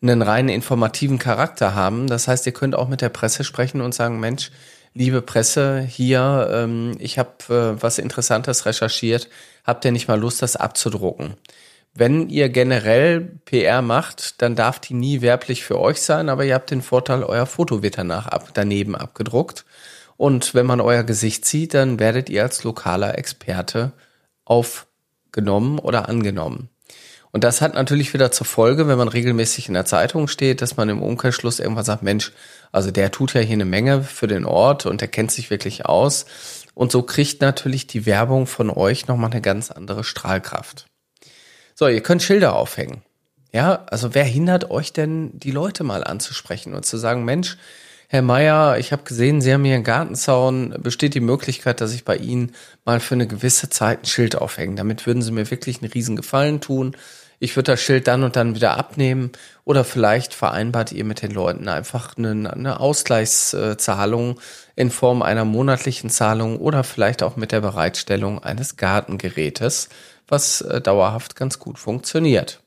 einen 0.05 0.23
rein 0.23 0.49
informativen 0.49 1.19
Charakter 1.19 1.75
haben. 1.75 2.07
Das 2.07 2.29
heißt, 2.29 2.47
ihr 2.47 2.53
könnt 2.53 2.77
auch 2.77 2.89
mit 2.89 3.01
der 3.01 3.09
Presse 3.09 3.43
sprechen 3.43 3.81
und 3.81 3.95
sagen, 3.95 4.21
Mensch, 4.21 4.51
liebe 4.93 5.23
Presse, 5.23 5.81
hier, 5.81 6.49
ähm, 6.53 6.97
ich 6.99 7.19
habe 7.19 7.33
äh, 7.49 7.83
was 7.83 7.99
Interessantes 7.99 8.67
recherchiert, 8.67 9.29
habt 9.65 9.85
ihr 9.85 9.93
nicht 9.93 10.09
mal 10.09 10.21
Lust, 10.21 10.43
das 10.43 10.57
abzudrucken? 10.57 11.35
Wenn 11.95 12.29
ihr 12.29 12.49
generell 12.49 13.21
PR 13.45 13.81
macht, 13.81 14.43
dann 14.43 14.57
darf 14.57 14.81
die 14.81 14.95
nie 14.95 15.21
werblich 15.21 15.65
für 15.65 15.79
euch 15.79 16.03
sein, 16.03 16.29
aber 16.29 16.45
ihr 16.45 16.55
habt 16.55 16.71
den 16.71 16.83
Vorteil, 16.83 17.23
euer 17.23 17.47
Foto 17.47 17.83
wird 17.83 17.99
danach 17.99 18.27
ab, 18.27 18.49
daneben 18.55 18.97
abgedruckt. 18.97 19.65
Und 20.17 20.55
wenn 20.55 20.67
man 20.67 20.81
euer 20.81 21.05
Gesicht 21.05 21.45
sieht, 21.45 21.75
dann 21.75 21.99
werdet 21.99 22.29
ihr 22.31 22.43
als 22.43 22.65
lokaler 22.65 23.17
Experte 23.19 23.93
aufgenommen 24.45 25.79
oder 25.79 26.09
angenommen. 26.09 26.69
Und 27.35 27.43
das 27.43 27.61
hat 27.61 27.75
natürlich 27.75 28.15
wieder 28.15 28.31
zur 28.31 28.47
Folge, 28.47 28.87
wenn 28.87 28.97
man 28.97 29.09
regelmäßig 29.09 29.67
in 29.67 29.75
der 29.75 29.85
Zeitung 29.85 30.29
steht, 30.29 30.63
dass 30.63 30.77
man 30.77 30.89
im 30.89 31.03
Umkehrschluss 31.03 31.59
irgendwann 31.59 31.85
sagt, 31.85 32.05
Mensch, 32.05 32.31
also 32.71 32.93
der 32.93 33.11
tut 33.11 33.35
ja 33.35 33.41
hier 33.41 33.55
eine 33.55 33.65
Menge 33.65 34.05
für 34.05 34.29
den 34.29 34.45
Ort 34.45 34.87
und 34.87 35.01
der 35.01 35.09
kennt 35.09 35.33
sich 35.33 35.51
wirklich 35.51 35.85
aus. 35.85 36.27
Und 36.75 36.93
so 36.93 37.03
kriegt 37.03 37.41
natürlich 37.41 37.89
die 37.89 38.07
Werbung 38.07 38.47
von 38.47 38.71
euch 38.71 39.09
nochmal 39.09 39.33
eine 39.33 39.41
ganz 39.41 39.73
andere 39.73 40.05
Strahlkraft. 40.05 40.87
So, 41.75 41.89
ihr 41.89 42.05
könnt 42.05 42.23
Schilder 42.23 42.55
aufhängen. 42.55 43.03
Ja, 43.53 43.85
also 43.91 44.15
wer 44.15 44.23
hindert 44.23 44.71
euch 44.71 44.93
denn, 44.93 45.37
die 45.37 45.51
Leute 45.51 45.83
mal 45.83 46.05
anzusprechen 46.05 46.73
und 46.73 46.87
zu 46.87 46.99
sagen, 46.99 47.25
Mensch, 47.25 47.59
Herr 48.07 48.23
Meier, 48.23 48.79
ich 48.79 48.93
habe 48.93 49.03
gesehen, 49.03 49.41
Sie 49.41 49.53
haben 49.53 49.65
hier 49.65 49.75
einen 49.75 49.83
Gartenzaun. 49.83 50.77
Besteht 50.79 51.15
die 51.15 51.21
Möglichkeit, 51.21 51.81
dass 51.81 51.95
ich 51.95 52.05
bei 52.05 52.17
Ihnen 52.17 52.53
mal 52.85 53.01
für 53.01 53.17
eine 53.17 53.27
gewisse 53.27 53.71
Zeit 53.71 54.03
ein 54.03 54.07
Schild 54.07 54.37
aufhänge? 54.37 54.77
Damit 54.77 55.05
würden 55.05 55.21
Sie 55.21 55.33
mir 55.33 55.51
wirklich 55.51 55.83
einen 55.83 55.91
riesen 55.91 56.15
Gefallen 56.15 56.61
tun 56.61 56.97
ich 57.39 57.57
würde 57.57 57.73
das 57.73 57.81
Schild 57.81 58.07
dann 58.09 58.23
und 58.23 58.37
dann 58.37 58.55
wieder 58.55 58.77
abnehmen 58.77 59.33
oder 59.65 59.85
vielleicht 59.85 60.35
vereinbart 60.35 60.93
ihr 60.93 61.05
mit 61.05 61.23
den 61.23 61.31
Leuten 61.31 61.69
einfach 61.69 62.17
eine, 62.17 62.53
eine 62.53 62.81
Ausgleichszahlung 62.81 64.41
in 64.77 64.91
Form 64.91 65.23
einer 65.23 65.45
monatlichen 65.45 66.11
Zahlung 66.11 66.59
oder 66.59 66.85
vielleicht 66.85 67.23
auch 67.23 67.37
mit 67.37 67.53
der 67.53 67.61
Bereitstellung 67.61 68.43
eines 68.43 68.77
Gartengerätes, 68.77 69.89
was 70.29 70.61
äh, 70.63 70.81
dauerhaft 70.81 71.37
ganz 71.37 71.59
gut 71.59 71.79
funktioniert. 71.79 72.61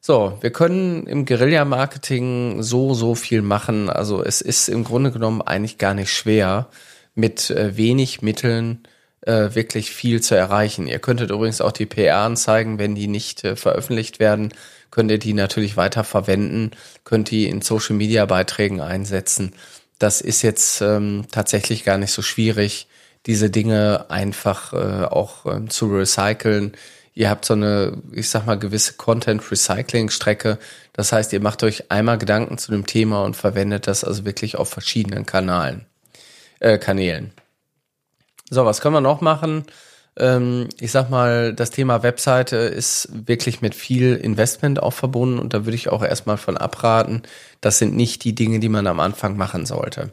So, 0.00 0.38
wir 0.40 0.50
können 0.50 1.06
im 1.06 1.24
Guerilla-Marketing 1.26 2.62
so, 2.62 2.94
so 2.94 3.14
viel 3.14 3.42
machen. 3.42 3.90
Also 3.90 4.22
es 4.22 4.40
ist 4.40 4.68
im 4.68 4.84
Grunde 4.84 5.10
genommen 5.10 5.42
eigentlich 5.42 5.76
gar 5.76 5.94
nicht 5.94 6.12
schwer, 6.12 6.68
mit 7.14 7.50
äh, 7.50 7.76
wenig 7.76 8.22
Mitteln 8.22 8.84
äh, 9.22 9.54
wirklich 9.54 9.90
viel 9.90 10.20
zu 10.20 10.34
erreichen. 10.34 10.86
Ihr 10.86 10.98
könntet 10.98 11.30
übrigens 11.30 11.60
auch 11.60 11.72
die 11.72 11.86
PR-Anzeigen, 11.86 12.78
wenn 12.78 12.94
die 12.94 13.08
nicht 13.08 13.44
äh, 13.44 13.56
veröffentlicht 13.56 14.18
werden, 14.18 14.52
könnt 14.90 15.10
ihr 15.10 15.18
die 15.18 15.34
natürlich 15.34 15.76
weiter 15.76 16.04
verwenden, 16.04 16.70
könnt 17.04 17.30
die 17.30 17.46
in 17.46 17.60
Social-Media-Beiträgen 17.60 18.80
einsetzen. 18.80 19.54
Das 19.98 20.20
ist 20.20 20.42
jetzt 20.42 20.80
ähm, 20.80 21.26
tatsächlich 21.30 21.84
gar 21.84 21.98
nicht 21.98 22.12
so 22.12 22.22
schwierig, 22.22 22.86
diese 23.26 23.50
Dinge 23.50 24.06
einfach 24.08 24.72
äh, 24.72 25.04
auch 25.04 25.44
ähm, 25.46 25.68
zu 25.68 25.88
recyceln. 25.88 26.72
Ihr 27.14 27.30
habt 27.30 27.44
so 27.44 27.54
eine, 27.54 28.00
ich 28.12 28.30
sag 28.30 28.46
mal, 28.46 28.58
gewisse 28.58 28.92
Content-Recycling-Strecke. 28.92 30.58
Das 30.92 31.10
heißt, 31.12 31.32
ihr 31.32 31.40
macht 31.40 31.64
euch 31.64 31.90
einmal 31.90 32.16
Gedanken 32.16 32.58
zu 32.58 32.70
dem 32.70 32.86
Thema 32.86 33.24
und 33.24 33.36
verwendet 33.36 33.88
das 33.88 34.04
also 34.04 34.24
wirklich 34.24 34.56
auf 34.56 34.68
verschiedenen 34.68 35.26
Kanalen, 35.26 35.86
äh, 36.60 36.78
Kanälen. 36.78 37.32
So, 38.50 38.64
was 38.64 38.80
können 38.80 38.94
wir 38.94 39.00
noch 39.00 39.20
machen? 39.20 39.64
Ähm, 40.18 40.68
ich 40.80 40.90
sag 40.90 41.10
mal, 41.10 41.54
das 41.54 41.70
Thema 41.70 42.02
Webseite 42.02 42.56
ist 42.56 43.08
wirklich 43.12 43.60
mit 43.60 43.74
viel 43.74 44.16
Investment 44.16 44.82
auch 44.82 44.92
verbunden 44.92 45.38
und 45.38 45.54
da 45.54 45.64
würde 45.64 45.76
ich 45.76 45.88
auch 45.90 46.02
erstmal 46.02 46.38
von 46.38 46.56
abraten. 46.56 47.22
Das 47.60 47.78
sind 47.78 47.94
nicht 47.94 48.24
die 48.24 48.34
Dinge, 48.34 48.58
die 48.60 48.68
man 48.68 48.86
am 48.86 49.00
Anfang 49.00 49.36
machen 49.36 49.66
sollte. 49.66 50.12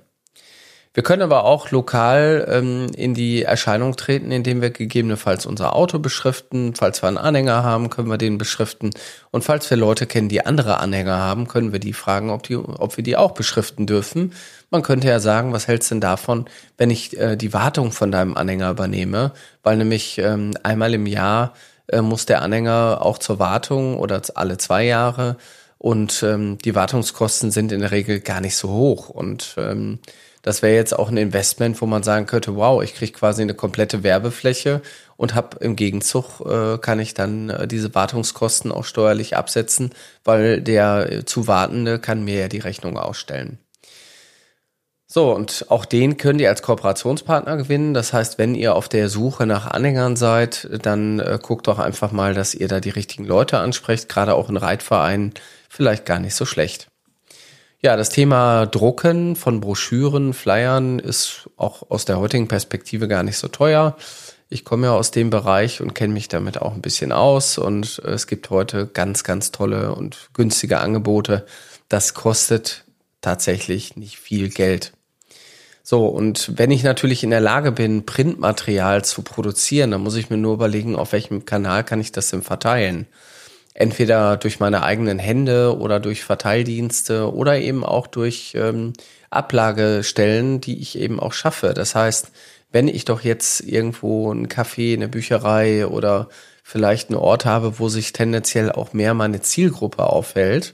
Wir 0.96 1.04
können 1.04 1.24
aber 1.24 1.44
auch 1.44 1.72
lokal 1.72 2.48
ähm, 2.50 2.88
in 2.96 3.14
die 3.14 3.44
Erscheinung 3.44 3.98
treten, 3.98 4.32
indem 4.32 4.62
wir 4.62 4.70
gegebenenfalls 4.70 5.46
unser 5.46 5.75
Auto 5.75 6.00
beschriften. 6.00 6.74
Falls 6.74 7.04
wir 7.04 7.10
einen 7.10 7.18
Anhänger 7.18 7.64
haben, 7.66 7.90
können 7.90 8.08
wir 8.08 8.18
den 8.18 8.38
beschriften. 8.38 8.92
Und 9.30 9.44
falls 9.44 9.70
wir 9.70 9.75
Leute 9.75 10.06
kennen, 10.06 10.30
die 10.30 10.46
andere 10.46 10.80
Anhänger 10.80 11.18
haben, 11.18 11.50
können 11.50 11.74
wir 11.74 11.80
die 11.80 11.92
fragen, 11.92 12.30
ob, 12.30 12.44
die, 12.44 12.56
ob 12.56 12.96
wir 12.96 13.04
die 13.04 13.18
auch 13.18 13.34
beschriften 13.34 13.86
dürfen. 13.86 14.32
Man 14.70 14.84
könnte 14.84 15.10
ja 15.10 15.20
sagen, 15.20 15.52
was 15.52 15.68
hältst 15.68 15.92
du 15.92 15.96
denn 15.96 16.02
davon, 16.02 16.46
wenn 16.78 16.90
ich 16.90 17.20
äh, 17.20 17.36
die 17.36 17.52
Wartung 17.52 17.92
von 17.92 18.10
deinem 18.10 18.38
Anhänger 18.38 18.72
übernehme? 18.72 19.34
Weil 19.64 19.75
nämlich 19.75 20.18
ähm, 20.20 20.52
einmal 20.64 20.94
im 20.94 21.08
Jahr 21.08 21.56
äh, 21.88 22.00
muss 22.00 22.25
der 22.25 22.42
Anhänger 22.42 23.00
auch 23.02 23.18
zur 23.18 23.38
Wartung 23.38 23.98
oder 23.98 24.22
alle 24.36 24.58
zwei 24.58 24.86
Jahre. 24.86 25.36
Und 25.78 26.24
ähm, 26.24 26.58
die 26.64 26.74
Wartungskosten 26.74 27.52
sind 27.52 27.74
in 27.74 27.82
der 27.82 27.92
Regel 27.92 28.22
gar 28.22 28.40
nicht 28.40 28.56
so 28.56 28.70
hoch. 28.70 29.10
Und 29.10 29.56
ähm, 29.58 30.00
das 30.46 30.62
wäre 30.62 30.75
jetzt 30.75 30.98
auch 30.98 31.10
ein 31.10 31.18
Investment, 31.18 31.82
wo 31.82 31.88
man 31.88 32.04
sagen 32.04 32.28
könnte, 32.28 32.56
wow, 32.56 32.84
ich 32.84 32.94
kriege 32.94 33.14
quasi 33.14 33.42
eine 33.42 33.56
komplette 33.56 34.04
Werbefläche 34.04 34.84
und 35.18 35.34
habe 35.34 35.58
im 35.60 35.75
Gegenzug 35.75 36.40
äh, 36.46 36.78
kann 36.78 37.00
ich 37.00 37.16
dann 37.16 37.50
äh, 37.50 37.68
diese 37.68 37.96
Wartungskosten 37.96 38.72
auch 38.72 38.84
steuerlich 38.86 39.36
absetzen, 39.36 39.90
weil 40.24 40.62
der 40.62 41.12
äh, 41.12 41.25
zu 41.25 41.48
Wartende 41.48 41.98
kann 41.98 42.24
mir 42.24 42.42
ja 42.42 42.48
die 42.48 42.60
Rechnung 42.60 43.00
ausstellen. 43.00 43.58
So, 45.08 45.34
und 45.34 45.66
auch 45.70 45.86
den 45.86 46.18
könnt 46.18 46.40
ihr 46.40 46.50
als 46.50 46.62
Kooperationspartner 46.62 47.58
gewinnen. 47.58 47.96
Das 47.96 48.14
heißt, 48.14 48.38
wenn 48.38 48.54
ihr 48.54 48.75
auf 48.75 48.88
der 48.88 49.10
Suche 49.10 49.48
nach 49.48 49.66
Anhängern 49.66 50.16
seid, 50.16 50.70
dann 50.84 51.20
äh, 51.20 51.40
guckt 51.42 51.66
doch 51.66 51.80
einfach 51.80 52.12
mal, 52.12 52.36
dass 52.36 52.54
ihr 52.54 52.68
da 52.68 52.80
die 52.80 52.92
richtigen 52.92 53.25
Leute 53.25 53.58
ansprecht. 53.58 54.10
Gerade 54.10 54.36
auch 54.36 54.50
in 54.50 54.58
Reitvereinen 54.58 55.34
vielleicht 55.70 56.06
gar 56.06 56.20
nicht 56.20 56.36
so 56.36 56.46
schlecht. 56.46 56.92
Ja, 57.82 57.96
das 57.96 58.10
Thema 58.10 58.65
Drucken 58.65 59.36
von 59.36 59.60
Broschüren, 59.60 60.34
Flyern 60.34 61.00
ist 61.00 61.50
auch 61.58 61.89
aus 61.89 62.05
der 62.05 62.20
heutigen 62.20 62.48
Perspektive 62.48 63.08
gar 63.08 63.22
nicht 63.22 63.38
so 63.38 63.48
teuer. 63.48 63.98
Ich 64.50 64.63
komme 64.63 64.88
ja 64.88 64.94
aus 64.94 65.12
dem 65.12 65.29
Bereich 65.29 65.82
und 65.82 65.94
kenne 65.94 66.13
mich 66.13 66.27
damit 66.27 66.62
auch 66.62 66.74
ein 66.74 66.82
bisschen 66.82 67.12
aus 67.12 67.58
und 67.58 68.00
es 68.00 68.27
gibt 68.27 68.50
heute 68.50 68.88
ganz, 68.88 69.24
ganz 69.24 69.51
tolle 69.51 69.94
und 69.94 70.29
günstige 70.34 70.79
Angebote. 70.79 71.46
Das 71.89 72.13
kostet 72.13 72.86
tatsächlich 73.22 73.96
nicht 73.96 74.17
viel 74.17 74.50
Geld. 74.50 74.94
So, 75.84 76.08
und 76.08 76.58
wenn 76.58 76.72
ich 76.72 76.84
natürlich 76.84 77.24
in 77.24 77.29
der 77.29 77.41
Lage 77.41 77.72
bin, 77.72 78.05
Printmaterial 78.05 79.03
zu 79.03 79.22
produzieren, 79.22 79.91
dann 79.91 80.01
muss 80.01 80.15
ich 80.15 80.29
mir 80.29 80.38
nur 80.38 80.53
überlegen, 80.53 80.96
auf 80.96 81.12
welchem 81.12 81.46
Kanal 81.46 81.84
kann 81.84 82.01
ich 82.01 82.12
das 82.12 82.29
denn 82.29 82.41
verteilen 82.41 83.08
entweder 83.75 84.38
durch 84.38 84.60
meine 84.60 84.84
eigenen 84.84 85.20
Hände 85.20 85.77
oder 85.77 86.00
durch 86.00 86.24
Verteildienste 86.24 87.32
oder 87.32 87.60
eben 87.60 87.84
auch 87.84 88.08
durch 88.08 88.53
ähm, 88.55 88.94
Ablagestellen, 89.29 90.62
die 90.62 90.79
ich 90.79 90.98
eben 90.98 91.20
auch 91.20 91.34
schaffe. 91.34 91.74
Das 91.74 91.94
heißt, 91.94 92.32
wenn 92.72 92.88
ich 92.88 93.05
doch 93.05 93.22
jetzt 93.22 93.62
irgendwo 93.62 94.32
ein 94.32 94.48
Café, 94.48 94.94
eine 94.94 95.10
Bücherei 95.10 95.86
oder 95.86 96.29
vielleicht 96.63 97.10
einen 97.10 97.20
Ort 97.20 97.46
habe, 97.46 97.77
wo 97.77 97.89
sich 97.89 98.13
tendenziell 98.13 98.72
auch 98.72 98.94
mehr 98.94 99.13
meine 99.13 99.41
Zielgruppe 99.41 100.03
aufhält, 100.08 100.74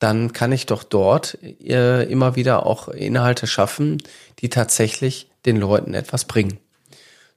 dann 0.00 0.32
kann 0.32 0.50
ich 0.50 0.66
doch 0.66 0.82
dort 0.82 1.38
äh, 1.42 2.02
immer 2.04 2.34
wieder 2.34 2.66
auch 2.66 2.88
Inhalte 2.88 3.46
schaffen, 3.46 3.98
die 4.40 4.48
tatsächlich 4.48 5.30
den 5.46 5.58
Leuten 5.58 5.94
etwas 5.94 6.24
bringen. 6.24 6.58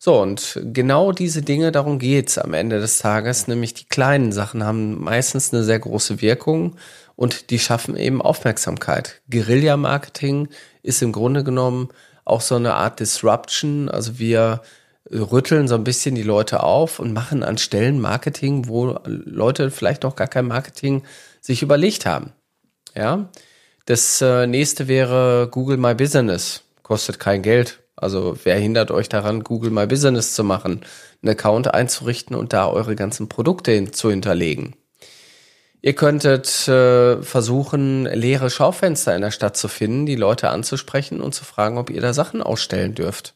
So, 0.05 0.21
und 0.21 0.61
genau 0.65 1.11
diese 1.11 1.41
Dinge, 1.41 1.71
darum 1.71 1.97
geht's 1.97 2.37
am 2.37 2.53
Ende 2.53 2.79
des 2.79 2.99
Tages, 2.99 3.47
nämlich 3.47 3.73
die 3.73 3.87
kleinen 3.87 4.31
Sachen 4.31 4.63
haben 4.63 5.03
meistens 5.03 5.51
eine 5.51 5.63
sehr 5.63 5.79
große 5.79 6.21
Wirkung 6.21 6.75
und 7.15 7.49
die 7.49 7.57
schaffen 7.57 7.97
eben 7.97 8.21
Aufmerksamkeit. 8.21 9.23
Guerilla-Marketing 9.31 10.49
ist 10.83 11.01
im 11.01 11.11
Grunde 11.11 11.43
genommen 11.43 11.89
auch 12.23 12.41
so 12.41 12.53
eine 12.53 12.75
Art 12.75 12.99
Disruption. 12.99 13.89
Also 13.89 14.19
wir 14.19 14.61
rütteln 15.09 15.67
so 15.67 15.73
ein 15.73 15.83
bisschen 15.83 16.13
die 16.13 16.21
Leute 16.21 16.61
auf 16.61 16.99
und 16.99 17.11
machen 17.11 17.41
an 17.41 17.57
Stellen 17.57 17.99
Marketing, 17.99 18.67
wo 18.67 18.99
Leute 19.05 19.71
vielleicht 19.71 20.03
noch 20.03 20.15
gar 20.15 20.27
kein 20.27 20.45
Marketing 20.45 21.01
sich 21.41 21.63
überlegt 21.63 22.05
haben. 22.05 22.31
Ja. 22.93 23.27
Das 23.87 24.21
äh, 24.21 24.45
nächste 24.45 24.87
wäre 24.87 25.47
Google 25.49 25.77
My 25.77 25.95
Business. 25.95 26.61
Kostet 26.83 27.19
kein 27.19 27.41
Geld. 27.41 27.79
Also 27.95 28.37
wer 28.43 28.57
hindert 28.57 28.91
euch 28.91 29.09
daran, 29.09 29.43
Google 29.43 29.71
My 29.71 29.87
Business 29.87 30.33
zu 30.33 30.43
machen, 30.43 30.81
einen 31.21 31.31
Account 31.31 31.73
einzurichten 31.73 32.35
und 32.35 32.53
da 32.53 32.67
eure 32.67 32.95
ganzen 32.95 33.29
Produkte 33.29 33.71
hin 33.71 33.93
zu 33.93 34.09
hinterlegen? 34.09 34.75
Ihr 35.81 35.93
könntet 35.93 36.67
äh, 36.67 37.21
versuchen, 37.21 38.05
leere 38.05 38.49
Schaufenster 38.49 39.15
in 39.15 39.21
der 39.21 39.29
Stadt 39.31 39.55
zu 39.55 39.67
finden, 39.67 40.07
die 40.07 40.15
Leute 40.15 40.49
anzusprechen 40.49 41.21
und 41.21 41.35
zu 41.35 41.45
fragen, 41.45 41.77
ob 41.77 41.91
ihr 41.91 42.01
da 42.01 42.11
Sachen 42.11 42.41
ausstellen 42.41 42.95
dürft. 42.95 43.35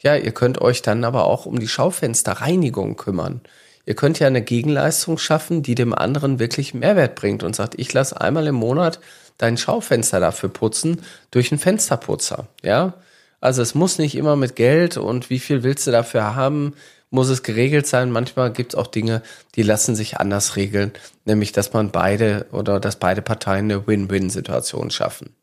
Ja, 0.00 0.14
ihr 0.14 0.30
könnt 0.30 0.60
euch 0.60 0.80
dann 0.82 1.02
aber 1.02 1.24
auch 1.24 1.44
um 1.44 1.58
die 1.58 1.66
Schaufensterreinigung 1.66 2.96
kümmern. 2.96 3.40
Ihr 3.84 3.96
könnt 3.96 4.20
ja 4.20 4.28
eine 4.28 4.42
Gegenleistung 4.42 5.18
schaffen, 5.18 5.62
die 5.62 5.74
dem 5.74 5.92
anderen 5.92 6.38
wirklich 6.38 6.72
Mehrwert 6.72 7.16
bringt 7.16 7.42
und 7.42 7.56
sagt, 7.56 7.74
ich 7.76 7.92
lasse 7.92 8.20
einmal 8.20 8.46
im 8.46 8.54
Monat 8.54 9.00
dein 9.38 9.56
Schaufenster 9.56 10.20
dafür 10.20 10.50
putzen 10.50 11.02
durch 11.32 11.50
einen 11.50 11.58
Fensterputzer. 11.58 12.46
Ja, 12.62 12.94
also 13.40 13.62
es 13.62 13.74
muss 13.74 13.98
nicht 13.98 14.16
immer 14.16 14.36
mit 14.36 14.56
Geld 14.56 14.96
und 14.96 15.30
wie 15.30 15.38
viel 15.38 15.62
willst 15.62 15.86
du 15.86 15.90
dafür 15.90 16.34
haben, 16.34 16.74
muss 17.10 17.28
es 17.28 17.42
geregelt 17.42 17.86
sein. 17.86 18.10
Manchmal 18.10 18.52
gibt 18.52 18.74
es 18.74 18.78
auch 18.78 18.86
Dinge, 18.86 19.22
die 19.54 19.62
lassen 19.62 19.94
sich 19.94 20.18
anders 20.18 20.56
regeln, 20.56 20.92
nämlich 21.24 21.52
dass 21.52 21.72
man 21.72 21.90
beide 21.90 22.46
oder 22.52 22.80
dass 22.80 22.96
beide 22.96 23.22
Parteien 23.22 23.70
eine 23.70 23.86
Win-Win-Situation 23.86 24.90
schaffen. 24.90 25.34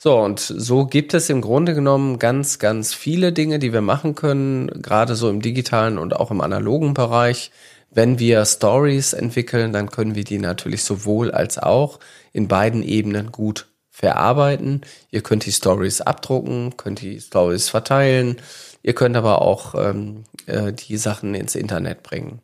So, 0.00 0.16
und 0.16 0.38
so 0.38 0.86
gibt 0.86 1.12
es 1.12 1.28
im 1.28 1.40
Grunde 1.40 1.74
genommen 1.74 2.20
ganz, 2.20 2.60
ganz 2.60 2.94
viele 2.94 3.32
Dinge, 3.32 3.58
die 3.58 3.72
wir 3.72 3.80
machen 3.80 4.14
können, 4.14 4.68
gerade 4.80 5.16
so 5.16 5.28
im 5.28 5.42
digitalen 5.42 5.98
und 5.98 6.14
auch 6.14 6.30
im 6.30 6.40
analogen 6.40 6.94
Bereich. 6.94 7.50
Wenn 7.90 8.20
wir 8.20 8.44
Stories 8.44 9.12
entwickeln, 9.12 9.72
dann 9.72 9.90
können 9.90 10.14
wir 10.14 10.22
die 10.22 10.38
natürlich 10.38 10.84
sowohl 10.84 11.32
als 11.32 11.58
auch 11.58 11.98
in 12.32 12.46
beiden 12.46 12.84
Ebenen 12.84 13.32
gut 13.32 13.66
verarbeiten. 13.98 14.82
Ihr 15.10 15.22
könnt 15.22 15.46
die 15.46 15.52
Stories 15.52 16.00
abdrucken, 16.00 16.76
könnt 16.76 17.00
die 17.00 17.20
Stories 17.20 17.68
verteilen, 17.68 18.36
Ihr 18.82 18.94
könnt 18.94 19.16
aber 19.16 19.42
auch 19.42 19.74
ähm, 19.74 20.24
äh, 20.46 20.72
die 20.72 20.96
Sachen 20.96 21.34
ins 21.34 21.54
Internet 21.54 22.02
bringen. 22.02 22.40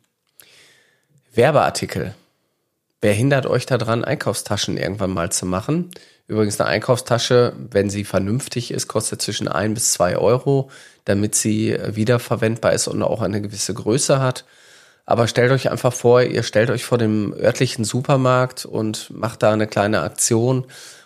Werbeartikel. 1.33 2.13
Wer 3.01 3.13
hindert 3.13 3.45
euch 3.45 3.65
daran, 3.65 4.03
Einkaufstaschen 4.03 4.77
irgendwann 4.77 5.11
mal 5.11 5.31
zu 5.31 5.45
machen? 5.45 5.91
Übrigens 6.27 6.59
eine 6.59 6.69
Einkaufstasche, 6.69 7.53
wenn 7.71 7.89
sie 7.89 8.03
vernünftig 8.03 8.71
ist, 8.71 8.87
kostet 8.87 9.21
zwischen 9.21 9.47
ein 9.47 9.73
bis 9.73 9.93
zwei 9.93 10.17
Euro, 10.17 10.71
damit 11.03 11.35
sie 11.35 11.77
wiederverwendbar 11.87 12.73
ist 12.73 12.87
und 12.87 13.01
auch 13.03 13.21
eine 13.21 13.41
gewisse 13.41 13.73
Größe 13.73 14.19
hat. 14.19 14.45
Aber 15.05 15.27
stellt 15.27 15.51
euch 15.51 15.69
einfach 15.69 15.93
vor, 15.93 16.23
ihr 16.23 16.41
stellt 16.41 16.71
euch 16.71 16.83
vor 16.83 16.97
dem 16.97 17.31
örtlichen 17.33 17.85
Supermarkt 17.85 18.65
und 18.65 19.11
macht 19.11 19.43
da 19.43 19.53
eine 19.53 19.67
kleine 19.67 20.01
Aktion 20.01 20.65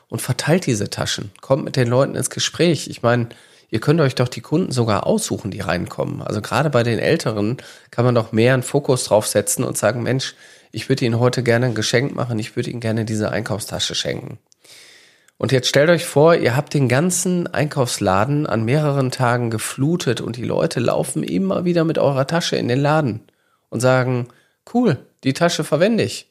und 0.09 0.21
verteilt 0.21 0.65
diese 0.65 0.89
Taschen. 0.89 1.31
Kommt 1.41 1.63
mit 1.63 1.75
den 1.75 1.87
Leuten 1.87 2.15
ins 2.15 2.29
Gespräch. 2.29 2.89
Ich 2.89 3.01
meine, 3.01 3.29
ihr 3.69 3.79
könnt 3.79 4.01
euch 4.01 4.15
doch 4.15 4.27
die 4.27 4.41
Kunden 4.41 4.71
sogar 4.71 5.07
aussuchen, 5.07 5.51
die 5.51 5.61
reinkommen. 5.61 6.21
Also 6.21 6.41
gerade 6.41 6.69
bei 6.69 6.83
den 6.83 6.99
Älteren 6.99 7.57
kann 7.91 8.05
man 8.05 8.15
doch 8.15 8.31
mehr 8.31 8.53
einen 8.53 8.63
Fokus 8.63 9.05
drauf 9.05 9.27
setzen 9.27 9.63
und 9.63 9.77
sagen, 9.77 10.03
Mensch, 10.03 10.35
ich 10.71 10.89
würde 10.89 11.05
Ihnen 11.05 11.19
heute 11.19 11.43
gerne 11.43 11.67
ein 11.67 11.75
Geschenk 11.75 12.13
machen, 12.13 12.37
ich 12.39 12.55
würde 12.55 12.69
Ihnen 12.69 12.79
gerne 12.79 13.05
diese 13.05 13.31
Einkaufstasche 13.31 13.95
schenken. 13.95 14.37
Und 15.37 15.53
jetzt 15.53 15.69
stellt 15.69 15.89
euch 15.89 16.05
vor, 16.05 16.35
ihr 16.35 16.55
habt 16.55 16.73
den 16.73 16.89
ganzen 16.89 17.47
Einkaufsladen 17.47 18.45
an 18.45 18.65
mehreren 18.65 19.09
Tagen 19.09 19.49
geflutet 19.49 20.19
und 20.19 20.35
die 20.35 20.43
Leute 20.43 20.81
laufen 20.81 21.23
immer 21.23 21.63
wieder 21.63 21.85
mit 21.85 21.97
eurer 21.97 22.27
Tasche 22.27 22.57
in 22.57 22.67
den 22.67 22.81
Laden 22.81 23.21
und 23.69 23.79
sagen, 23.79 24.27
cool, 24.73 24.97
die 25.23 25.33
Tasche 25.33 25.63
verwende 25.63 26.03
ich. 26.03 26.29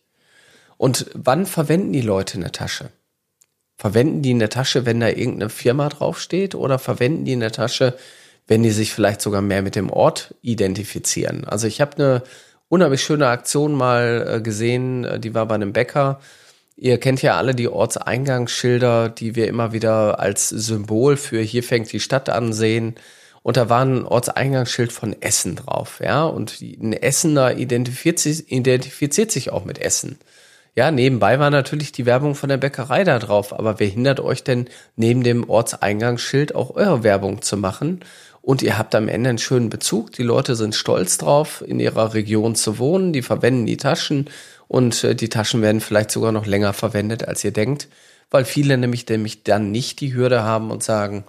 Und 0.76 1.06
wann 1.14 1.46
verwenden 1.46 1.92
die 1.92 2.02
Leute 2.02 2.36
eine 2.36 2.52
Tasche? 2.52 2.90
Verwenden 3.78 4.22
die 4.22 4.32
in 4.32 4.40
der 4.40 4.50
Tasche, 4.50 4.86
wenn 4.86 4.98
da 4.98 5.08
irgendeine 5.08 5.50
Firma 5.50 5.88
draufsteht 5.88 6.56
oder 6.56 6.80
verwenden 6.80 7.24
die 7.24 7.32
in 7.32 7.40
der 7.40 7.52
Tasche, 7.52 7.96
wenn 8.48 8.64
die 8.64 8.72
sich 8.72 8.92
vielleicht 8.92 9.22
sogar 9.22 9.40
mehr 9.40 9.62
mit 9.62 9.76
dem 9.76 9.88
Ort 9.88 10.34
identifizieren? 10.42 11.44
Also 11.44 11.68
ich 11.68 11.80
habe 11.80 11.94
eine 11.96 12.22
unheimlich 12.68 13.02
schöne 13.02 13.28
Aktion 13.28 13.72
mal 13.74 14.26
äh, 14.28 14.40
gesehen, 14.40 15.04
äh, 15.04 15.20
die 15.20 15.32
war 15.32 15.46
bei 15.46 15.54
einem 15.54 15.72
Bäcker. 15.72 16.18
Ihr 16.76 16.98
kennt 16.98 17.22
ja 17.22 17.36
alle 17.36 17.54
die 17.54 17.68
Ortseingangsschilder, 17.68 19.10
die 19.10 19.36
wir 19.36 19.46
immer 19.46 19.72
wieder 19.72 20.18
als 20.18 20.48
Symbol 20.48 21.16
für 21.16 21.40
hier 21.40 21.62
fängt 21.62 21.92
die 21.92 22.00
Stadt 22.00 22.28
an 22.28 22.52
sehen. 22.52 22.96
Und 23.42 23.56
da 23.56 23.68
war 23.68 23.84
ein 23.84 24.04
Ortseingangsschild 24.04 24.92
von 24.92 25.14
Essen 25.22 25.54
drauf, 25.54 26.00
ja. 26.04 26.24
Und 26.24 26.60
ein 26.60 26.92
Essener 26.92 27.56
identifiziert 27.56 28.18
sich, 28.18 28.50
identifiziert 28.50 29.30
sich 29.30 29.52
auch 29.52 29.64
mit 29.64 29.78
Essen. 29.78 30.18
Ja, 30.74 30.90
nebenbei 30.90 31.38
war 31.38 31.50
natürlich 31.50 31.92
die 31.92 32.06
Werbung 32.06 32.34
von 32.34 32.48
der 32.48 32.56
Bäckerei 32.56 33.04
da 33.04 33.18
drauf, 33.18 33.58
aber 33.58 33.80
wer 33.80 33.88
hindert 33.88 34.20
euch 34.20 34.44
denn, 34.44 34.68
neben 34.96 35.22
dem 35.22 35.48
Ortseingangsschild 35.48 36.54
auch 36.54 36.76
eure 36.76 37.02
Werbung 37.02 37.42
zu 37.42 37.56
machen? 37.56 38.00
Und 38.40 38.62
ihr 38.62 38.78
habt 38.78 38.94
am 38.94 39.08
Ende 39.08 39.30
einen 39.30 39.38
schönen 39.38 39.68
Bezug. 39.68 40.12
Die 40.12 40.22
Leute 40.22 40.56
sind 40.56 40.74
stolz 40.74 41.18
drauf, 41.18 41.62
in 41.66 41.80
ihrer 41.80 42.14
Region 42.14 42.54
zu 42.54 42.78
wohnen. 42.78 43.12
Die 43.12 43.22
verwenden 43.22 43.66
die 43.66 43.76
Taschen 43.76 44.30
und 44.68 45.02
äh, 45.02 45.14
die 45.14 45.28
Taschen 45.28 45.62
werden 45.62 45.80
vielleicht 45.80 46.10
sogar 46.10 46.32
noch 46.32 46.46
länger 46.46 46.72
verwendet, 46.72 47.26
als 47.26 47.42
ihr 47.42 47.52
denkt, 47.52 47.88
weil 48.30 48.44
viele 48.44 48.78
nämlich, 48.78 49.08
nämlich 49.08 49.42
dann 49.42 49.70
nicht 49.70 50.00
die 50.00 50.14
Hürde 50.14 50.44
haben 50.44 50.70
und 50.70 50.82
sagen, 50.82 51.24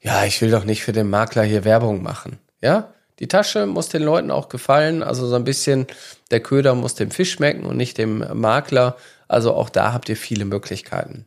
ja, 0.00 0.24
ich 0.24 0.40
will 0.40 0.50
doch 0.50 0.64
nicht 0.64 0.82
für 0.82 0.92
den 0.92 1.10
Makler 1.10 1.42
hier 1.42 1.64
Werbung 1.64 2.02
machen. 2.02 2.38
Ja, 2.62 2.92
die 3.18 3.28
Tasche 3.28 3.66
muss 3.66 3.88
den 3.88 4.02
Leuten 4.02 4.30
auch 4.30 4.48
gefallen, 4.48 5.02
also 5.02 5.26
so 5.26 5.36
ein 5.36 5.44
bisschen 5.44 5.86
der 6.30 6.40
Köder 6.40 6.74
muss 6.74 6.94
dem 6.94 7.10
Fisch 7.10 7.32
schmecken 7.32 7.64
und 7.64 7.76
nicht 7.76 7.98
dem 7.98 8.24
Makler. 8.34 8.96
Also 9.26 9.54
auch 9.54 9.70
da 9.70 9.92
habt 9.92 10.08
ihr 10.08 10.16
viele 10.16 10.44
Möglichkeiten. 10.44 11.26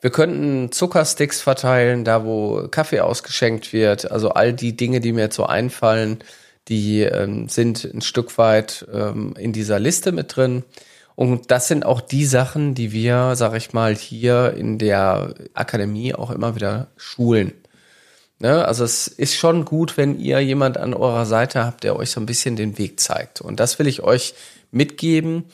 Wir 0.00 0.10
könnten 0.10 0.72
Zuckersticks 0.72 1.40
verteilen, 1.42 2.04
da 2.04 2.24
wo 2.24 2.68
Kaffee 2.70 3.00
ausgeschenkt 3.00 3.72
wird. 3.72 4.10
Also 4.10 4.30
all 4.30 4.52
die 4.52 4.74
Dinge, 4.74 5.00
die 5.00 5.12
mir 5.12 5.22
jetzt 5.22 5.36
so 5.36 5.44
einfallen, 5.44 6.24
die 6.68 7.02
ähm, 7.02 7.48
sind 7.48 7.84
ein 7.84 8.00
Stück 8.00 8.38
weit 8.38 8.86
ähm, 8.92 9.34
in 9.38 9.52
dieser 9.52 9.78
Liste 9.78 10.12
mit 10.12 10.34
drin. 10.34 10.64
Und 11.16 11.50
das 11.50 11.68
sind 11.68 11.84
auch 11.84 12.00
die 12.00 12.24
Sachen, 12.24 12.74
die 12.74 12.92
wir, 12.92 13.34
sag 13.36 13.54
ich 13.54 13.74
mal, 13.74 13.94
hier 13.94 14.54
in 14.56 14.78
der 14.78 15.34
Akademie 15.52 16.14
auch 16.14 16.30
immer 16.30 16.54
wieder 16.54 16.88
schulen. 16.96 17.52
Ne? 18.40 18.64
Also 18.64 18.84
es 18.84 19.06
ist 19.06 19.36
schon 19.36 19.64
gut, 19.64 19.96
wenn 19.96 20.18
ihr 20.18 20.40
jemand 20.40 20.78
an 20.78 20.94
eurer 20.94 21.26
Seite 21.26 21.64
habt, 21.64 21.84
der 21.84 21.96
euch 21.96 22.10
so 22.10 22.20
ein 22.20 22.26
bisschen 22.26 22.56
den 22.56 22.78
Weg 22.78 22.98
zeigt. 22.98 23.40
Und 23.40 23.60
das 23.60 23.78
will 23.78 23.86
ich 23.86 24.02
euch 24.02 24.34
mitgeben. 24.72 25.44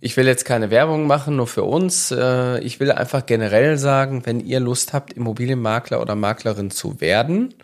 Ich 0.00 0.16
will 0.18 0.26
jetzt 0.26 0.44
keine 0.44 0.70
Werbung 0.70 1.06
machen, 1.06 1.36
nur 1.36 1.46
für 1.46 1.64
uns. 1.64 2.10
Äh, 2.10 2.60
ich 2.60 2.80
will 2.80 2.92
einfach 2.92 3.24
generell 3.24 3.78
sagen, 3.78 4.26
wenn 4.26 4.40
ihr 4.40 4.60
Lust 4.60 4.92
habt, 4.92 5.14
Immobilienmakler 5.14 6.02
oder 6.02 6.14
Maklerin 6.14 6.70
zu 6.70 7.00
werden, 7.00 7.54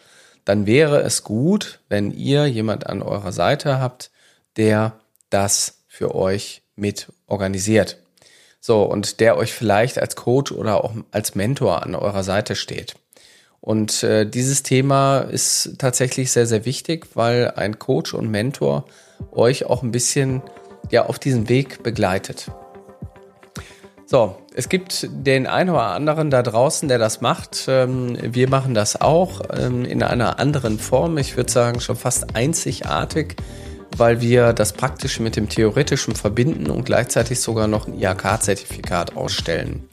dann 0.47 0.65
wäre 0.65 1.03
es 1.03 1.25
gut, 1.25 1.81
wenn 1.91 2.11
ihr 2.11 2.47
jemand 2.47 2.87
an 2.87 3.03
eurer 3.03 3.33
Seite 3.33 3.79
habt, 3.79 4.11
der 4.57 4.95
das 5.29 5.83
für 5.89 6.15
euch 6.15 6.63
mit 6.75 7.13
organisiert. 7.27 7.99
So, 8.61 8.83
und 8.85 9.21
der 9.21 9.37
euch 9.37 9.53
vielleicht 9.53 9.99
als 9.99 10.17
Coach 10.17 10.53
oder 10.53 10.83
auch 10.83 10.95
als 11.11 11.35
Mentor 11.35 11.83
an 11.83 11.95
eurer 11.95 12.23
Seite 12.23 12.57
steht. 12.57 12.95
Und 13.61 14.03
äh, 14.03 14.27
dieses 14.27 14.63
Thema 14.63 15.21
ist 15.21 15.75
tatsächlich 15.79 16.33
sehr, 16.33 16.47
sehr 16.47 16.65
wichtig, 16.65 17.09
weil 17.15 17.53
ein 17.57 17.79
Coach 17.79 18.15
und 18.15 18.31
Mentor 18.31 18.85
euch 19.33 19.67
auch 19.67 19.83
ein 19.83 19.91
bisschen 19.91 20.43
ja 20.91 21.07
auf 21.07 21.19
diesem 21.19 21.49
Weg 21.49 21.83
begleitet. 21.83 22.51
So, 24.07 24.37
es 24.55 24.69
gibt 24.69 25.07
den 25.09 25.47
einen 25.47 25.71
oder 25.71 25.93
anderen 25.93 26.31
da 26.31 26.43
draußen, 26.43 26.89
der 26.89 26.99
das 26.99 27.21
macht. 27.21 27.67
Ähm, 27.69 28.19
wir 28.21 28.49
machen 28.49 28.75
das 28.75 29.01
auch 29.01 29.43
ähm, 29.57 29.85
in 29.85 30.03
einer 30.03 30.41
anderen 30.41 30.81
Form. 30.81 31.17
Ich 31.19 31.37
würde 31.37 31.53
sagen, 31.53 31.81
schon 31.81 31.95
fast 31.95 32.35
einzigartig, 32.35 33.37
weil 33.97 34.21
wir 34.21 34.53
das 34.53 34.73
Praktische 34.73 35.23
mit 35.23 35.37
dem 35.37 35.49
Theoretischen 35.49 36.17
verbinden 36.17 36.71
und 36.71 36.85
gleichzeitig 36.87 37.39
sogar 37.41 37.69
noch 37.69 37.87
ein 37.87 37.95
IHK-Zertifikat 37.95 39.17
ausstellen. 39.17 39.89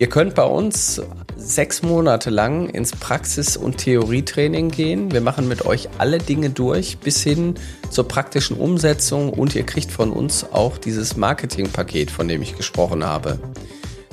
Ihr 0.00 0.08
könnt 0.08 0.36
bei 0.36 0.44
uns 0.44 1.02
sechs 1.36 1.82
Monate 1.82 2.30
lang 2.30 2.68
ins 2.68 2.92
Praxis- 2.92 3.56
und 3.56 3.78
Theorietraining 3.78 4.70
gehen. 4.70 5.10
Wir 5.10 5.20
machen 5.20 5.48
mit 5.48 5.66
euch 5.66 5.88
alle 5.98 6.18
Dinge 6.18 6.50
durch 6.50 6.98
bis 6.98 7.24
hin 7.24 7.54
zur 7.90 8.06
praktischen 8.06 8.56
Umsetzung 8.56 9.32
und 9.32 9.56
ihr 9.56 9.66
kriegt 9.66 9.90
von 9.90 10.12
uns 10.12 10.46
auch 10.52 10.78
dieses 10.78 11.16
Marketingpaket, 11.16 12.12
von 12.12 12.28
dem 12.28 12.42
ich 12.42 12.56
gesprochen 12.56 13.04
habe. 13.04 13.40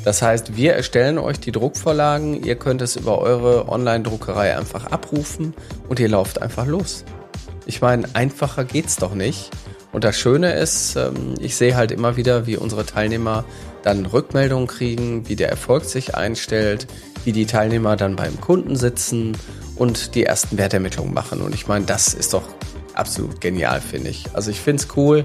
Das 0.03 0.23
heißt, 0.23 0.57
wir 0.57 0.73
erstellen 0.73 1.19
euch 1.19 1.39
die 1.39 1.51
Druckvorlagen, 1.51 2.43
ihr 2.43 2.55
könnt 2.55 2.81
es 2.81 2.95
über 2.95 3.19
eure 3.19 3.69
Online-Druckerei 3.69 4.57
einfach 4.57 4.87
abrufen 4.87 5.53
und 5.87 5.99
ihr 5.99 6.09
lauft 6.09 6.41
einfach 6.41 6.65
los. 6.65 7.05
Ich 7.67 7.81
meine, 7.81 8.07
einfacher 8.13 8.65
geht's 8.65 8.95
doch 8.95 9.13
nicht. 9.13 9.51
Und 9.95 10.03
das 10.03 10.19
Schöne 10.19 10.53
ist, 10.55 10.97
ähm, 10.97 11.35
ich 11.39 11.55
sehe 11.55 11.77
halt 11.77 11.89
immer 11.89 12.17
wieder, 12.17 12.45
wie 12.47 12.57
unsere 12.57 12.85
Teilnehmer 12.85 13.45
dann 13.81 14.05
Rückmeldungen 14.05 14.67
kriegen, 14.67 15.29
wie 15.29 15.37
der 15.37 15.47
Erfolg 15.47 15.85
sich 15.85 16.15
einstellt, 16.15 16.85
wie 17.23 17.31
die 17.31 17.45
Teilnehmer 17.45 17.95
dann 17.95 18.17
beim 18.17 18.41
Kunden 18.41 18.75
sitzen 18.75 19.37
und 19.77 20.13
die 20.13 20.25
ersten 20.25 20.57
Wertermittlungen 20.57 21.13
machen. 21.13 21.39
Und 21.39 21.55
ich 21.55 21.67
meine, 21.67 21.85
das 21.85 22.13
ist 22.13 22.33
doch 22.33 22.43
absolut 22.93 23.39
genial, 23.39 23.79
finde 23.79 24.09
ich. 24.09 24.25
Also 24.33 24.51
ich 24.51 24.59
finde 24.59 24.83
es 24.83 24.97
cool, 24.97 25.23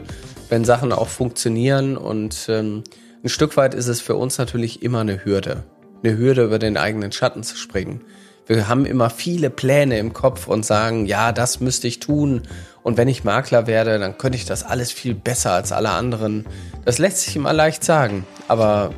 wenn 0.50 0.64
Sachen 0.64 0.92
auch 0.92 1.08
funktionieren 1.08 1.96
und 1.96 2.46
ähm, 2.48 2.84
ein 3.24 3.28
Stück 3.28 3.56
weit 3.56 3.74
ist 3.74 3.88
es 3.88 4.00
für 4.00 4.14
uns 4.14 4.38
natürlich 4.38 4.84
immer 4.84 5.00
eine 5.00 5.24
Hürde. 5.24 5.64
Eine 6.04 6.16
Hürde, 6.16 6.44
über 6.44 6.60
den 6.60 6.76
eigenen 6.76 7.10
Schatten 7.10 7.42
zu 7.42 7.56
springen. 7.56 8.02
Wir 8.46 8.66
haben 8.66 8.84
immer 8.84 9.10
viele 9.10 9.48
Pläne 9.48 9.98
im 9.98 10.12
Kopf 10.12 10.48
und 10.48 10.64
sagen, 10.64 11.06
ja, 11.06 11.30
das 11.32 11.60
müsste 11.60 11.86
ich 11.86 12.00
tun. 12.00 12.42
Und 12.82 12.96
wenn 12.96 13.08
ich 13.08 13.24
Makler 13.24 13.66
werde, 13.66 13.98
dann 13.98 14.16
könnte 14.16 14.36
ich 14.36 14.44
das 14.44 14.62
alles 14.62 14.90
viel 14.92 15.14
besser 15.14 15.52
als 15.52 15.72
alle 15.72 15.90
anderen. 15.90 16.46
Das 16.84 16.98
lässt 16.98 17.22
sich 17.22 17.36
immer 17.36 17.52
leicht 17.52 17.84
sagen. 17.84 18.26
Aber 18.48 18.90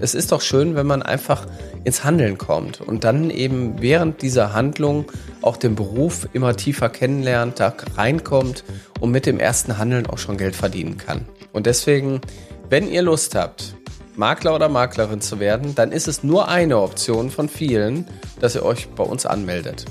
es 0.00 0.14
ist 0.14 0.32
doch 0.32 0.40
schön, 0.40 0.74
wenn 0.74 0.86
man 0.86 1.02
einfach 1.02 1.46
ins 1.84 2.04
Handeln 2.04 2.38
kommt 2.38 2.80
und 2.80 3.04
dann 3.04 3.30
eben 3.30 3.80
während 3.80 4.22
dieser 4.22 4.52
Handlung 4.52 5.10
auch 5.42 5.56
den 5.56 5.74
Beruf 5.74 6.28
immer 6.32 6.56
tiefer 6.56 6.88
kennenlernt, 6.88 7.60
da 7.60 7.74
reinkommt 7.96 8.64
und 9.00 9.10
mit 9.10 9.26
dem 9.26 9.38
ersten 9.38 9.78
Handeln 9.78 10.06
auch 10.06 10.18
schon 10.18 10.36
Geld 10.36 10.56
verdienen 10.56 10.98
kann. 10.98 11.26
Und 11.52 11.66
deswegen, 11.66 12.20
wenn 12.68 12.88
ihr 12.88 13.02
Lust 13.02 13.34
habt, 13.34 13.74
Makler 14.16 14.54
oder 14.54 14.68
Maklerin 14.68 15.20
zu 15.20 15.40
werden, 15.40 15.74
dann 15.74 15.92
ist 15.92 16.08
es 16.08 16.22
nur 16.22 16.48
eine 16.48 16.78
Option 16.78 17.30
von 17.30 17.48
vielen, 17.48 18.06
dass 18.40 18.54
ihr 18.54 18.64
euch 18.64 18.88
bei 18.90 19.04
uns 19.04 19.24
anmeldet. 19.24 19.86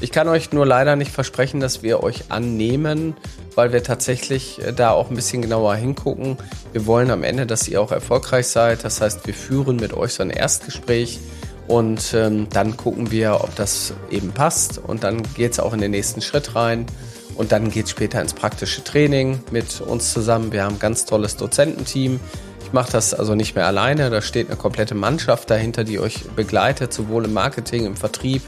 Ich 0.00 0.12
kann 0.12 0.28
euch 0.28 0.52
nur 0.52 0.66
leider 0.66 0.94
nicht 0.94 1.10
versprechen, 1.10 1.60
dass 1.60 1.82
wir 1.82 2.02
euch 2.02 2.30
annehmen, 2.30 3.16
weil 3.54 3.72
wir 3.72 3.82
tatsächlich 3.82 4.62
äh, 4.62 4.72
da 4.72 4.90
auch 4.90 5.08
ein 5.08 5.16
bisschen 5.16 5.40
genauer 5.40 5.74
hingucken. 5.76 6.36
Wir 6.72 6.86
wollen 6.86 7.10
am 7.10 7.22
Ende, 7.22 7.46
dass 7.46 7.66
ihr 7.66 7.80
auch 7.80 7.92
erfolgreich 7.92 8.46
seid. 8.46 8.84
Das 8.84 9.00
heißt, 9.00 9.26
wir 9.26 9.34
führen 9.34 9.76
mit 9.76 9.94
euch 9.94 10.12
so 10.14 10.22
ein 10.22 10.30
Erstgespräch 10.30 11.18
und 11.66 12.12
ähm, 12.14 12.48
dann 12.50 12.76
gucken 12.76 13.10
wir, 13.10 13.40
ob 13.42 13.54
das 13.56 13.94
eben 14.10 14.32
passt. 14.32 14.78
Und 14.78 15.02
dann 15.02 15.22
geht 15.34 15.52
es 15.52 15.60
auch 15.60 15.72
in 15.72 15.80
den 15.80 15.92
nächsten 15.92 16.20
Schritt 16.20 16.54
rein. 16.54 16.86
Und 17.34 17.52
dann 17.52 17.70
geht 17.70 17.86
es 17.86 17.90
später 17.90 18.20
ins 18.20 18.34
praktische 18.34 18.84
Training 18.84 19.40
mit 19.50 19.80
uns 19.80 20.12
zusammen. 20.12 20.52
Wir 20.52 20.64
haben 20.64 20.76
ein 20.76 20.78
ganz 20.78 21.04
tolles 21.06 21.36
Dozententeam. 21.36 22.20
Ich 22.64 22.72
mache 22.72 22.92
das 22.92 23.14
also 23.14 23.34
nicht 23.34 23.54
mehr 23.54 23.66
alleine. 23.66 24.10
Da 24.10 24.22
steht 24.22 24.48
eine 24.48 24.56
komplette 24.56 24.94
Mannschaft 24.94 25.50
dahinter, 25.50 25.84
die 25.84 26.00
euch 26.00 26.24
begleitet, 26.34 26.92
sowohl 26.92 27.24
im 27.24 27.32
Marketing, 27.32 27.86
im 27.86 27.96
Vertrieb, 27.96 28.42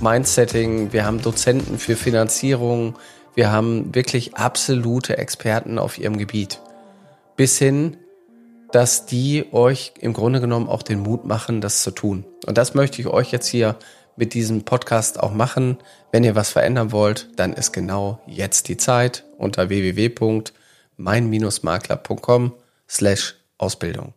Mindsetting, 0.00 0.92
wir 0.92 1.04
haben 1.04 1.22
Dozenten 1.22 1.78
für 1.78 1.96
Finanzierung, 1.96 2.96
wir 3.34 3.50
haben 3.50 3.92
wirklich 3.94 4.36
absolute 4.36 5.18
Experten 5.18 5.78
auf 5.78 5.98
ihrem 5.98 6.18
Gebiet. 6.18 6.60
Bis 7.36 7.58
hin, 7.58 7.96
dass 8.72 9.06
die 9.06 9.46
euch 9.52 9.92
im 10.00 10.12
Grunde 10.12 10.40
genommen 10.40 10.68
auch 10.68 10.82
den 10.82 11.00
Mut 11.00 11.24
machen, 11.24 11.60
das 11.60 11.82
zu 11.82 11.90
tun. 11.90 12.24
Und 12.46 12.58
das 12.58 12.74
möchte 12.74 13.00
ich 13.00 13.06
euch 13.06 13.32
jetzt 13.32 13.46
hier 13.46 13.76
mit 14.16 14.34
diesem 14.34 14.64
Podcast 14.64 15.20
auch 15.20 15.32
machen. 15.32 15.78
Wenn 16.12 16.24
ihr 16.24 16.34
was 16.34 16.50
verändern 16.50 16.92
wollt, 16.92 17.28
dann 17.36 17.52
ist 17.52 17.72
genau 17.72 18.20
jetzt 18.26 18.68
die 18.68 18.76
Zeit 18.76 19.24
unter 19.38 19.68
www.mein-makler.com 19.68 22.52
slash 22.88 23.36
Ausbildung. 23.58 24.14